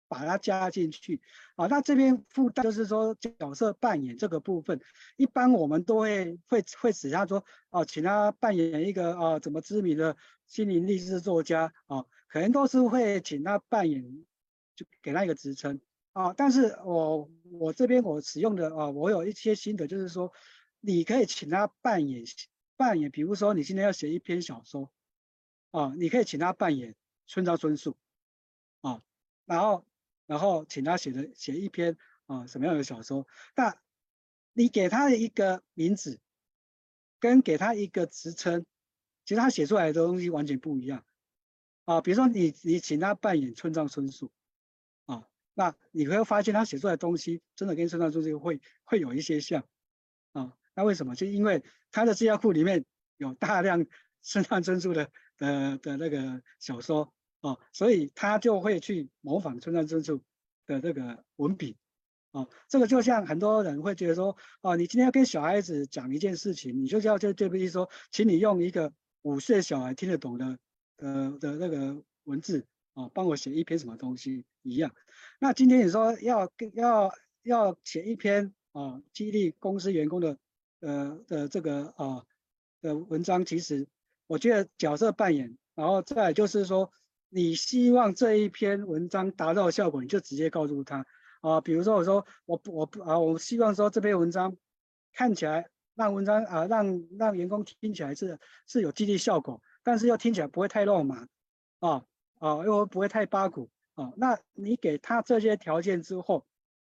[0.07, 1.21] 把它加进去。
[1.55, 4.81] 啊、那这边附带就是说角色扮演这个部分，
[5.15, 14.25] 一般我们都会会会指他说，哦，请他扮演一个啊、怎么知名的心灵励志作家啊、可能都是会请他扮演，
[14.75, 15.79] 就给他一个职称。
[16.13, 20.33] 啊，但是我我这边我使用的啊，我有一些心得，就是说，
[20.79, 22.23] 你可以请他扮演
[22.75, 24.89] 扮演，比如说你今天要写一篇小说，
[25.69, 26.95] 啊，你可以请他扮演
[27.27, 27.97] 村上春树，
[28.81, 29.03] 啊，
[29.45, 29.85] 然后
[30.27, 31.97] 然后请他写的写一篇
[32.27, 33.75] 啊什么样的小说，那
[34.53, 36.19] 你给他一个名字，
[37.19, 38.65] 跟给他一个职称，
[39.25, 41.03] 其实他写出来的东西完全不一样，
[41.85, 44.31] 啊，比如说你你请他扮演村上春树。
[45.05, 49.67] 啊那你会发现他写出来的东西真的跟村上春树会会有一些像
[50.33, 50.55] 啊？
[50.75, 51.15] 那为什么？
[51.15, 52.85] 就因为他的资料库里面
[53.17, 53.87] 有大量
[54.21, 57.11] 村上春树的的的那个小说
[57.41, 60.21] 啊，所以他就会去模仿村上春树
[60.65, 61.77] 的这个文笔
[62.31, 62.47] 啊。
[62.67, 70.57] 这个就像很多人会觉得说，哦，你今天要跟小孩子讲一件事情，你就叫这这边说，请你用一个五岁小孩听得懂的
[70.97, 74.93] 呃的那个文字啊，帮我写一篇什么东西一样。
[75.39, 77.11] 那今天你说要要
[77.43, 80.37] 要写一篇啊激励公司员工的
[80.79, 82.25] 呃的这个啊
[82.81, 83.87] 的文章，其实
[84.27, 86.91] 我觉得角色扮演，然后再就是说，
[87.29, 91.05] 你希望这一篇文章达到效果，你就直接告诉他
[91.41, 94.55] 啊，比如说我说我不我不啊，我希望说这篇文章
[95.13, 101.27] 看起来让文章啊让让员工听起来是是有激励效果，但是又听起来不会太肉麻
[101.79, 102.05] 啊
[102.39, 104.13] 啊，又不会太八股啊。
[104.15, 106.45] 那你给他这些条件之后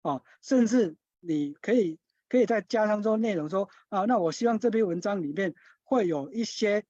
[0.03, 5.55] 啊，甚至你可以可以再加上说内容说啊，那我希望这篇文章里面
[5.85, 6.85] 会有一些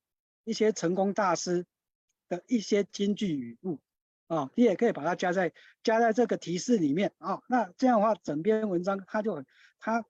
[0.45, 1.66] 一些成功大师。
[2.29, 3.81] 的一些金句语录
[4.27, 5.53] 啊，你也可以把它加在
[5.83, 7.43] 加在这个提示里面啊。
[7.49, 9.47] 那这样的话，整篇文章它就很
[9.79, 10.05] 它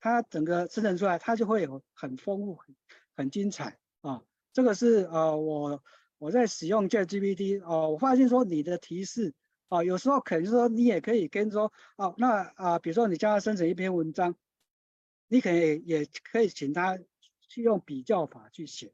[0.00, 2.76] 它整个生成出来，它就会有很丰富、很
[3.16, 4.22] 很精彩啊。
[4.52, 5.82] 这个是呃我
[6.18, 9.32] 我在使用 ChatGPT 哦，我发现说你的提示
[9.68, 14.34] 啊，有时候可能说你也可以跟说哦，那啊，比如说你叫他生成一篇文章，
[15.28, 16.98] 你可以也可以请他
[17.48, 18.92] 去用比较法去写。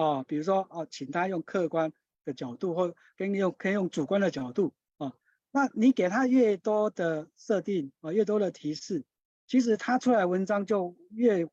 [0.00, 1.92] 哦，比如说哦，请他用客观
[2.24, 5.14] 的角度，或跟用可以用主观的角度哦。
[5.50, 9.04] 那你给他越多的设定啊，越多的提示，
[9.46, 11.46] 其实他出来文章就越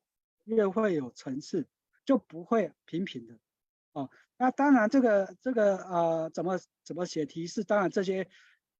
[0.44, 1.68] 越会有层次，
[2.06, 3.38] 就不会平平的
[3.92, 4.08] 哦。
[4.38, 8.26] 那当然，这个这个呃，怎么怎么写提示，当然这些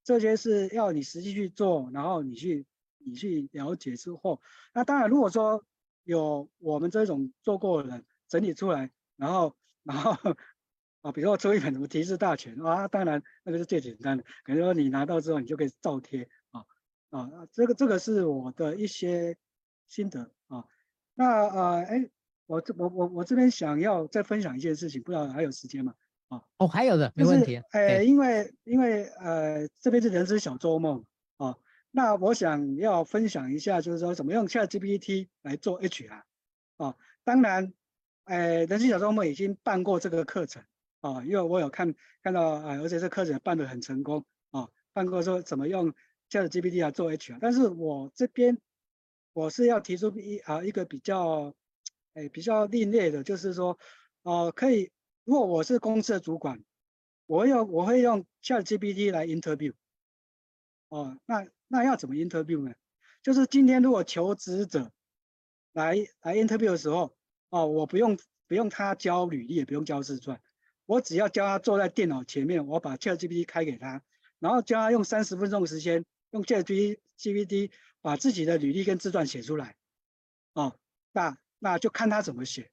[0.03, 2.65] 这些是要你实际去做，然后你去
[2.97, 4.41] 你去了解之后，
[4.73, 5.63] 那当然如果说
[6.05, 8.91] 有我们这种做过的人整理出来。
[9.19, 9.57] 然后，
[9.89, 10.13] 然后
[11.01, 14.25] 啊，比如说出一本什么提示大全啊，当然那个是最简单的。
[14.45, 16.61] 可能说你拿到之后，你就可以照贴啊
[17.09, 19.35] 啊，这个这个是我的一些
[19.87, 20.63] 心得啊。
[21.15, 22.11] 那呃，哎，
[22.45, 25.95] 我这我我我这边想要再分享一件事情，不知道还有时间吗？
[26.29, 27.57] 啊，哦，还有的，没问题。
[27.71, 31.03] 哎，因为因为呃，这边是人生小周梦
[31.39, 31.57] 啊，
[31.91, 36.23] 那我想要分享一下，就是说怎么用 ChatGPT 来做 HR
[36.77, 37.73] 啊，当然。
[38.29, 40.63] 哎，人生小周梦已经办过这个课程
[41.01, 45.95] 啊，因为我有看看到啊，而且这课程办得很成功啊，办过说怎么用
[46.29, 48.59] ChatGPT 来做 HR，但是我这边
[49.33, 51.55] 我是要提出一啊一个比较
[52.13, 53.79] 哎比较另类的，就是说
[54.21, 54.93] 哦、啊、可以，
[55.25, 56.63] 如果我是公司的主管，
[57.25, 59.73] 我会用我会用 ChatGPT 来 interview
[60.91, 62.75] 哦、那那要怎么 interview 呢？
[63.23, 64.93] 就是今天如果求职者
[65.73, 67.17] 来来 interview 的时候。
[67.51, 70.41] 哦，我不用不用他交履历，也不用交自传，
[70.87, 74.03] 我只要教他坐在电脑前面，我把 ChatGPT 开给他，
[74.39, 77.71] 然后教他用三十分钟的时间用 ChatGPT
[78.01, 79.77] 把自己的履历跟自传写出来。
[80.53, 80.79] 哦，
[81.13, 82.71] 那那就看他怎么写。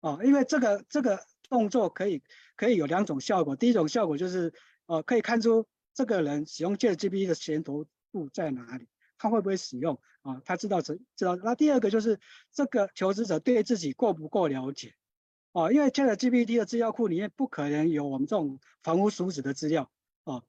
[0.00, 2.22] 哦，因为这个这个动作可以
[2.56, 4.52] 可以有两种效果，第一种效果就是
[4.86, 8.88] 呃可以看出这个人使用 ChatGPT 的前途度在哪里。
[9.20, 10.40] 他会不会使用啊？
[10.46, 11.36] 他知道知知道。
[11.36, 12.18] 那第二个就是
[12.50, 14.94] 这个求职者对自己够不够了解
[15.52, 15.70] 啊？
[15.70, 19.90] 因为 ChatGPT 的资料库里面不可能有我们这种房屋俗子的资料
[20.24, 20.42] 啊。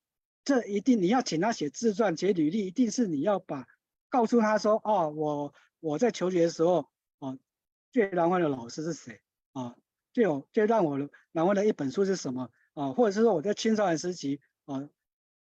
[0.46, 3.68] 这一定你要请他写自传、写履历，一定是你要把
[4.08, 7.38] 告诉他说哦，我我在求学的时候啊，
[7.92, 9.20] 最难忘的老师是谁
[9.52, 9.76] 啊？
[10.14, 10.98] 最有最让我
[11.34, 12.94] 难忘的一本书是什么啊？
[12.94, 14.88] 或者是说我在青少年时期啊。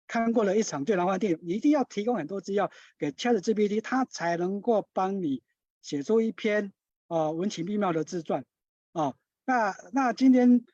[0.07, 5.43] 看过了一场最难忘的电影，你一定要提供很多资料给 ChatGPT，它才能够帮你
[5.81, 6.71] 写出一篇
[7.07, 8.45] 啊、呃、文情并茂的自传
[8.93, 9.13] 啊。
[9.45, 10.65] 那那今天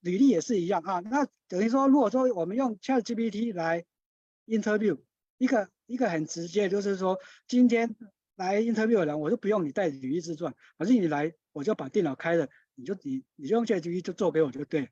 [0.00, 1.00] 履历也是一样啊。
[1.00, 3.84] 那等于说，如果说我们用 ChatGPT 来
[4.46, 5.00] interview
[5.38, 7.96] 一个一个很直接，就是说今天
[8.36, 14.88] 来 interview 的人，我就不用你带履历自传，反正你来我就把电脑开了，你就你你就用 ChatGPT 就做给我就对了。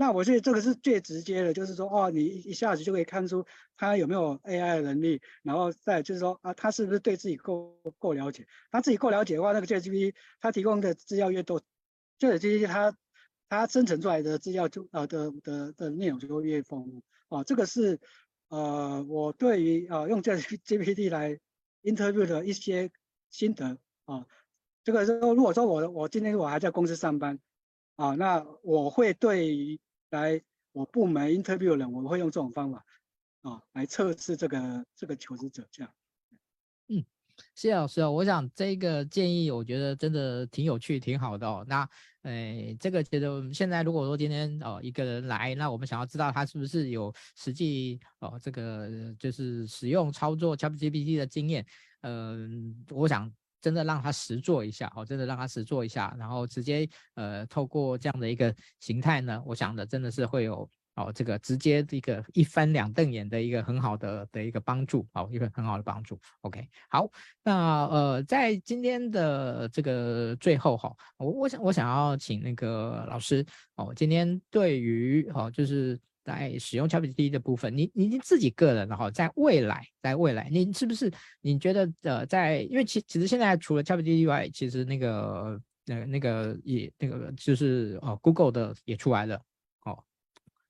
[0.00, 3.44] 那我觉得这个是最直接的，就是说，哦，你一下子就可以看出
[3.76, 8.46] 他有没有 AI 能力，然后再就是说，啊，他是不是对自己够够了解？
[8.70, 11.60] 他自己够了解的话，那个 ChatGPT 他提供的资料越多
[12.20, 12.96] ，ChatGPT 他
[13.48, 17.02] 他生成出来的资料就呃的的的内容就会越丰富。
[17.28, 17.98] 哦，这个是
[18.50, 21.40] 呃我对于啊用 ChatGPT 来
[21.82, 22.92] interview 的一些
[23.30, 24.24] 心得啊。
[24.84, 27.40] 这个是说，如果说我我今天我还在公司上班
[27.98, 29.76] 啊，那我会对于
[30.10, 30.40] 来
[30.70, 32.84] 我部门 interview 人，我会用这种方法
[33.42, 35.92] 啊来测试这个这个求职者这样。
[36.86, 37.04] 嗯，
[37.56, 41.64] 谢老师哦，我想这个建议我觉得真的挺有趣，挺好的哦。
[41.66, 41.82] 那
[42.22, 48.88] 诶、哎，这个其实我们现在如果说今天哦一个人来，那我们想要知道他是不是有实际哦这个
[49.18, 51.66] 就是使用操作 ChatGPT 的经验，
[52.02, 53.28] 嗯、我想。
[53.60, 60.68] 真的让他实做一下，哦，真的让他实做一下，然后直接呃透过这样的一个形态呢，我想的真的是会有。
[61.00, 66.18] 哦，这个直接一个一翻两瞪眼的一个很好的的一个帮助，哦，一个很好的帮助。
[66.40, 67.08] OK，好，
[67.44, 73.46] 那呃，在今天的这个最后哈，我我想我想要请那个老师
[73.76, 75.96] 哦，今天对于哦，就是
[76.28, 81.10] 在使用 ChatGPT 的部分，你你自己个人哈，在未来，在未来，你是不是
[81.40, 89.40] 你觉得呃，在因为其其实现在除了 ChatGPT 以外，其实那个那那个也那个就是哦，Google 的也出来了
[89.84, 89.98] 哦。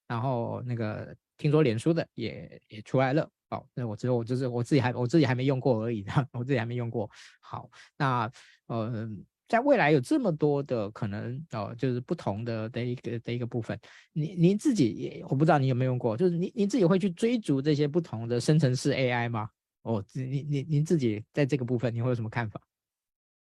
[0.07, 7.11] 然后那个听说脸书的也也出来了，哦，那我只有我就是我自己还我自己还没用过而已， 我自己还没用过。
[7.41, 8.31] 好，那
[8.69, 9.09] 呃，
[9.49, 13.79] 在未来有这么多的可能哦，就是不同的的一个的一个部分，
[14.13, 19.49] 你您自己也我不知道你有没有用过，就是您您自己会去追逐这些不同的生成式 AI 吗？
[19.83, 22.61] 哦，您您您自己在这个部分你会有什么看法？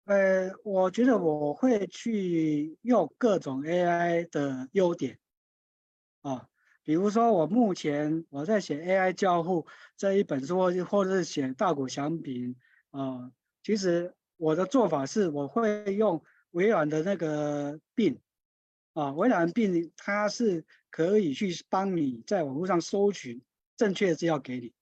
[0.05, 5.17] 呃，我觉得我会去用各种 AI 的优点。
[6.21, 6.47] 啊，
[6.83, 9.65] 比如说我目前我在写 AI 交互
[9.97, 12.55] 这一本书，或或者是写大谷翔平
[12.91, 13.31] 啊，
[13.63, 18.19] 其实我的做法是，我会用微软的那个 Bing
[18.93, 23.41] 啊，微软 Bing 它是可以去帮你在网络上搜寻
[23.75, 24.73] 正确的资料给你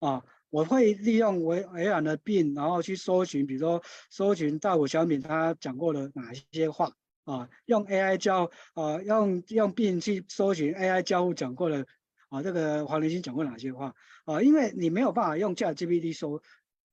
[0.00, 3.80] 啊，我会利用微微软的 Bing，然后去搜寻，比如说
[4.10, 6.92] 搜寻大谷翔平他讲过的哪些话。
[7.24, 11.86] 啊，用 AI 交啊，用用 Bing 去搜寻 AI 交互讲过的
[12.28, 14.42] 啊，这个黄仁勋讲过哪些话啊？
[14.42, 16.42] 因为你没有办法用 ChatGPT 搜，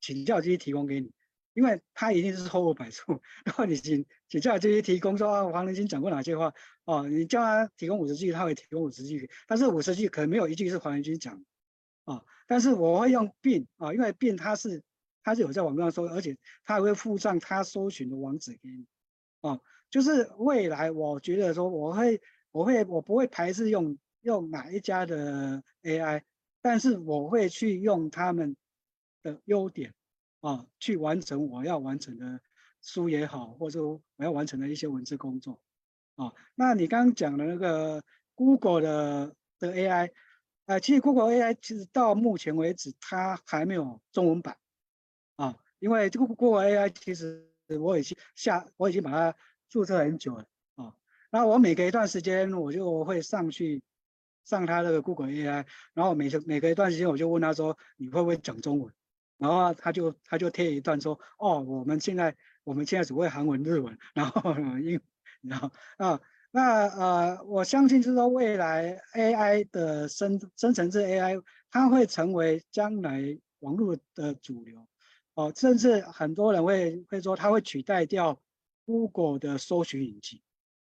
[0.00, 1.10] 请 ChatGPT 提供给你，
[1.54, 3.20] 因为他一定是错误百出。
[3.44, 6.52] 然后你请请教这些提供说啊，黄仁勋讲过哪些话
[6.84, 7.06] 啊？
[7.08, 11.44] 你叫他提供五十句，他会提供五十句，但是五十句可能没有一句是黄仁勋讲
[12.04, 12.22] 啊。
[12.46, 14.82] 但是我会用 Bing 啊，因为 Bing 它是
[15.22, 18.86] 他是有在网络上搜，而且他还会附上他搜寻的网址给你
[19.40, 19.60] 啊。
[19.90, 22.20] 就是未来，我觉得说我会，
[22.50, 26.22] 我会，我不会排斥用用哪一家的 AI，
[26.60, 28.54] 但是我会去用他们
[29.22, 29.94] 的优点
[30.40, 32.40] 啊，去完成我要完成的
[32.80, 35.60] 书也好，或者说我要完成的一些文字工作
[36.16, 36.32] 啊。
[36.54, 38.02] 那你刚刚讲的那个
[38.34, 40.12] Google 的的 AI，
[40.66, 44.56] 呃，其实 Google AI 其实到目前为止它还没有中文版
[45.36, 49.36] 啊，因为这个 Google AI 其实我已经下，我已经把它。
[49.70, 50.94] 注册很久了啊，
[51.28, 53.82] 然后我每隔一段时间我就会上去
[54.42, 58.94] 上他那个 Google AI，然后每每隔一段时间我就问他说，你会不会讲中文？
[59.38, 65.00] 然后他就他就贴一段说哦，我们现在我们现在只会韩文日文，然后英
[65.40, 66.20] 然后啊
[66.50, 74.86] 那呃我相信就是说未来 AI 的生生成式 AI 它会成为将来网络的主流
[75.34, 78.40] 哦，甚至很多人会会说它会取代掉。
[78.90, 80.40] Google 的搜寻引擎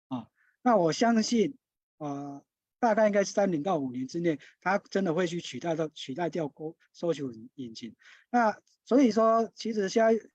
[0.07, 0.27] 啊，
[0.63, 1.59] 那我相信
[1.99, 2.45] 啊、呃，
[2.83, 7.95] 大概应该三年到五年之内，它真的会去取代到取代掉 Google 搜索引擎。
[8.29, 10.29] 那所以说，其实现在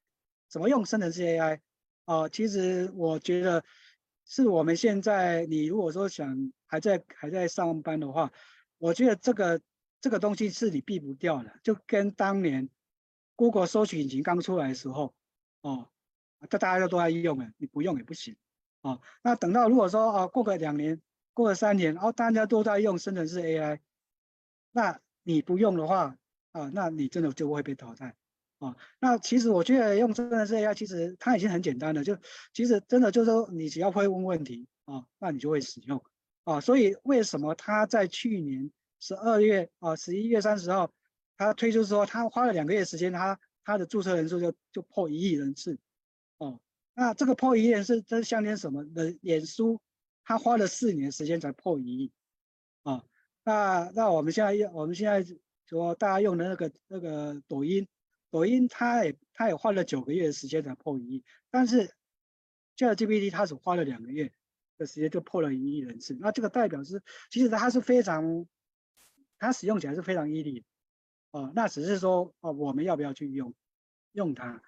[0.48, 1.60] 怎么用生成式 AI
[2.06, 2.28] 啊？
[2.30, 3.62] 其实我觉得
[4.24, 8.32] 是我们现在，你如果说想还在还在上班的话，
[8.78, 9.60] 我觉得这个
[10.00, 12.70] 这个东西是你避不掉的，就跟当年
[13.36, 15.14] Google 搜寻引擎刚出来的时候
[15.60, 15.90] 哦。
[16.48, 18.36] 这大家都都在用了，你不用也不行
[18.80, 19.00] 啊。
[19.22, 21.02] 那等到如果说啊，过个两年，
[21.38, 23.78] 过了三年，然后大家都在用生成式 AI，
[24.72, 26.18] 那你不用的话
[26.50, 28.16] 啊，那你真的就会被淘汰
[28.58, 28.76] 啊。
[28.98, 32.18] 那其实我觉得用生成式 AI，其实它已经很简单了，就
[32.52, 36.02] 其实真的就是说，你只要会问问题啊，那你就会使用
[36.42, 36.60] 啊。
[36.60, 40.92] 所以为什么它在去年十二月啊，十一月三十号，
[41.36, 45.78] 它推出说，它花了两个月时间，它它的注册人数就就破一亿人次。
[46.38, 46.58] 哦，
[46.94, 49.16] 那这个破一亿人是这是相当什么的？
[49.20, 49.80] 脸书，
[50.28, 52.12] 他花了四年时间才破一亿，
[52.82, 53.02] 啊、
[53.44, 55.24] 那那我们现在用我们现在
[55.64, 57.88] 说大家用的那个那个抖音，
[58.30, 61.94] 抖音它也它也花了九个月的时间才破一亿，但是
[62.76, 64.30] ChatGPT 它只花了两个月
[64.76, 68.46] 的时间就破了一亿人次，那这个代表是其实它是非常，
[69.38, 70.62] 它使用起来是非常易利，
[71.30, 73.54] 哦，那只是说哦我们要不要去用
[74.12, 74.62] 用它，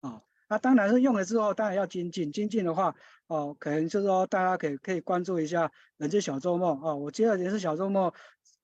[0.00, 2.30] 啊、那当然是用了之后，当然要精进。
[2.30, 2.94] 精进的话，
[3.26, 6.96] 哦，可能就是说，大家可以可以关注一下人资小周末哦。
[6.96, 8.14] 我记得人资小周末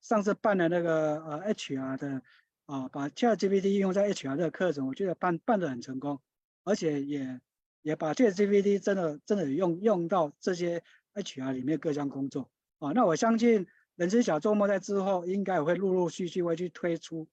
[0.01, 2.22] 上次办的那个呃 HR 的
[2.66, 6.20] 啊，把 ChatGPT 应用在 HR 这个课程，我觉得办办得很成功，
[6.64, 7.41] 而且也
[7.83, 10.83] 也把 ChatGPT 真的真的用用到这些
[11.14, 12.93] HR 里面各项工作啊。
[12.93, 13.66] 那我相信
[13.97, 17.26] 人资小周末在之后应该也会陆陆续续会去推出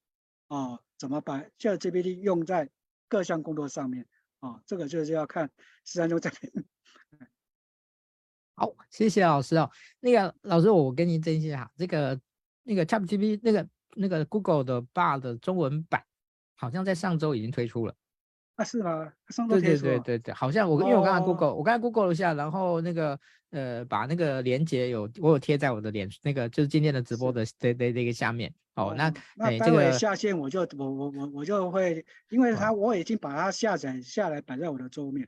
[0.48, 2.72] 啊，怎么把 ChatGPT 用在
[3.08, 4.08] 各项工作上面。
[4.40, 5.50] 哦，这个就是要看
[5.86, 6.52] 十三周这边。
[8.56, 9.70] 好，谢谢老师哦。
[10.00, 12.20] 那个老师，我跟您争一下，这个
[12.64, 16.04] 那个 ChatGPT 那个那个 Google 的 Bard 的中文版，
[16.56, 17.96] 好像在上周已经推出了。
[18.56, 19.14] 啊，是吗？
[19.30, 19.84] 上周推出。
[19.84, 23.18] 对对对对对，好像我、哦、因为我刚才 Google，我刚才 Google 了一下，然后那个
[23.52, 28.54] 呃，把那个链接有我有贴在我的脸那个就是今天的直播的这这这个下面。
[28.80, 35.28] 哦，那那待会下线我就我我我我就会，因为它我已经把它下载下来摆在我的桌面。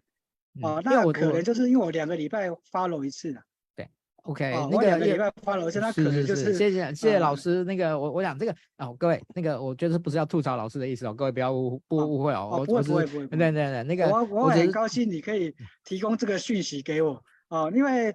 [0.62, 3.42] 哦、嗯，那我可能就是因为我两个礼拜 follow 一次的，
[3.76, 3.90] 对
[4.24, 7.34] ，OK，、哦、那个两个礼拜 follow 一次，那可能就是，谢谢谢谢老。
[7.34, 13.96] 师，嗯、那个我我想这个哦，各位那个我觉得不是要吐槽老师的意思哦，各位不要误不误会哦，哦，不会不会不会，对对对，那。
[13.96, 17.24] 个我我很高兴你可以提供这个讯息给我。
[17.48, 18.14] 哦，因为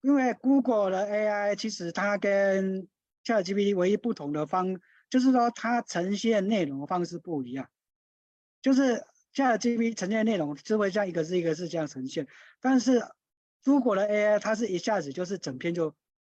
[0.00, 2.86] 因为 Google 的 AI 其实它跟
[3.24, 7.68] ChatGPT 唯一不同的方就是说它呈现内容的方式不一样，
[8.62, 9.04] 就是。
[9.34, 12.28] ChatGPT 呈现内容是会像一个字一个字这样呈现，
[12.60, 13.02] 但是
[13.64, 15.92] 如果的 AI 它是一下子就是整篇就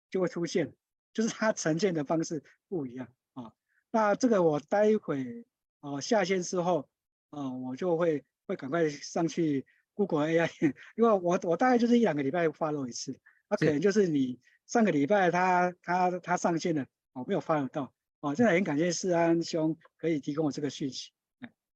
[0.09, 0.73] 就会出现，
[1.13, 3.53] 就是它呈现的方式不一样啊。
[3.91, 5.45] 那这个我待会
[5.79, 6.89] 啊下线之后
[7.29, 9.63] 啊，我就会会赶快上去
[9.93, 10.49] Google AI，
[10.95, 13.11] 因为我我大概就是一两个礼拜 follow 一次，
[13.47, 21.11] 那、啊、可能就是你上个礼拜他他他上线了，我没有发得到，哦，真的很感谢世安兄可以提供我这个讯息。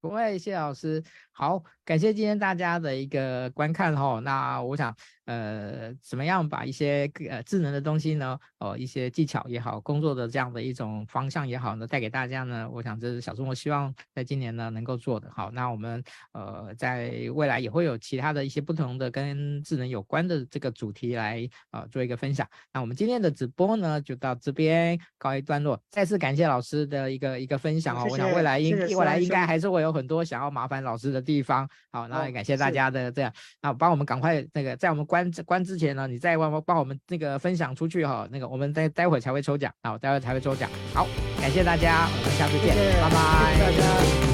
[0.00, 1.02] 不会，谢老师。
[1.30, 4.20] 好，感谢今天大家的一个观看哈。
[4.20, 12.70] 那我想，呃，怎么样把一些呃智能的东西呢，哦，一些技巧也好，工作的这样的一种方向也好呢，带给大家呢？
[12.70, 15.28] 我想这是小猪我希望在今年呢能够做的。
[15.34, 16.00] 好，那我们
[16.32, 22.48] 呃在未来也会有其他的一些不同的跟智能有关的这个主题来呃做一个分享。
[22.72, 25.80] 那我们今天的直播呢就到这边告一段落。
[25.90, 28.06] 再次感谢老师的一个一个分享哦。
[28.08, 31.68] 我想未来应未来应该还是会有很多想要麻烦老师的地方。
[31.90, 40.70] 好，那也感谢大家的这样，那帮我们赶快那个在我们关关之前呢，你再帮帮我们那个分享出去哈，那个我们待待会才会抽奖，啊，待会才会抽奖。
[40.94, 41.06] 好，
[41.40, 44.31] 感谢大家，我们下次见，拜拜，拜拜。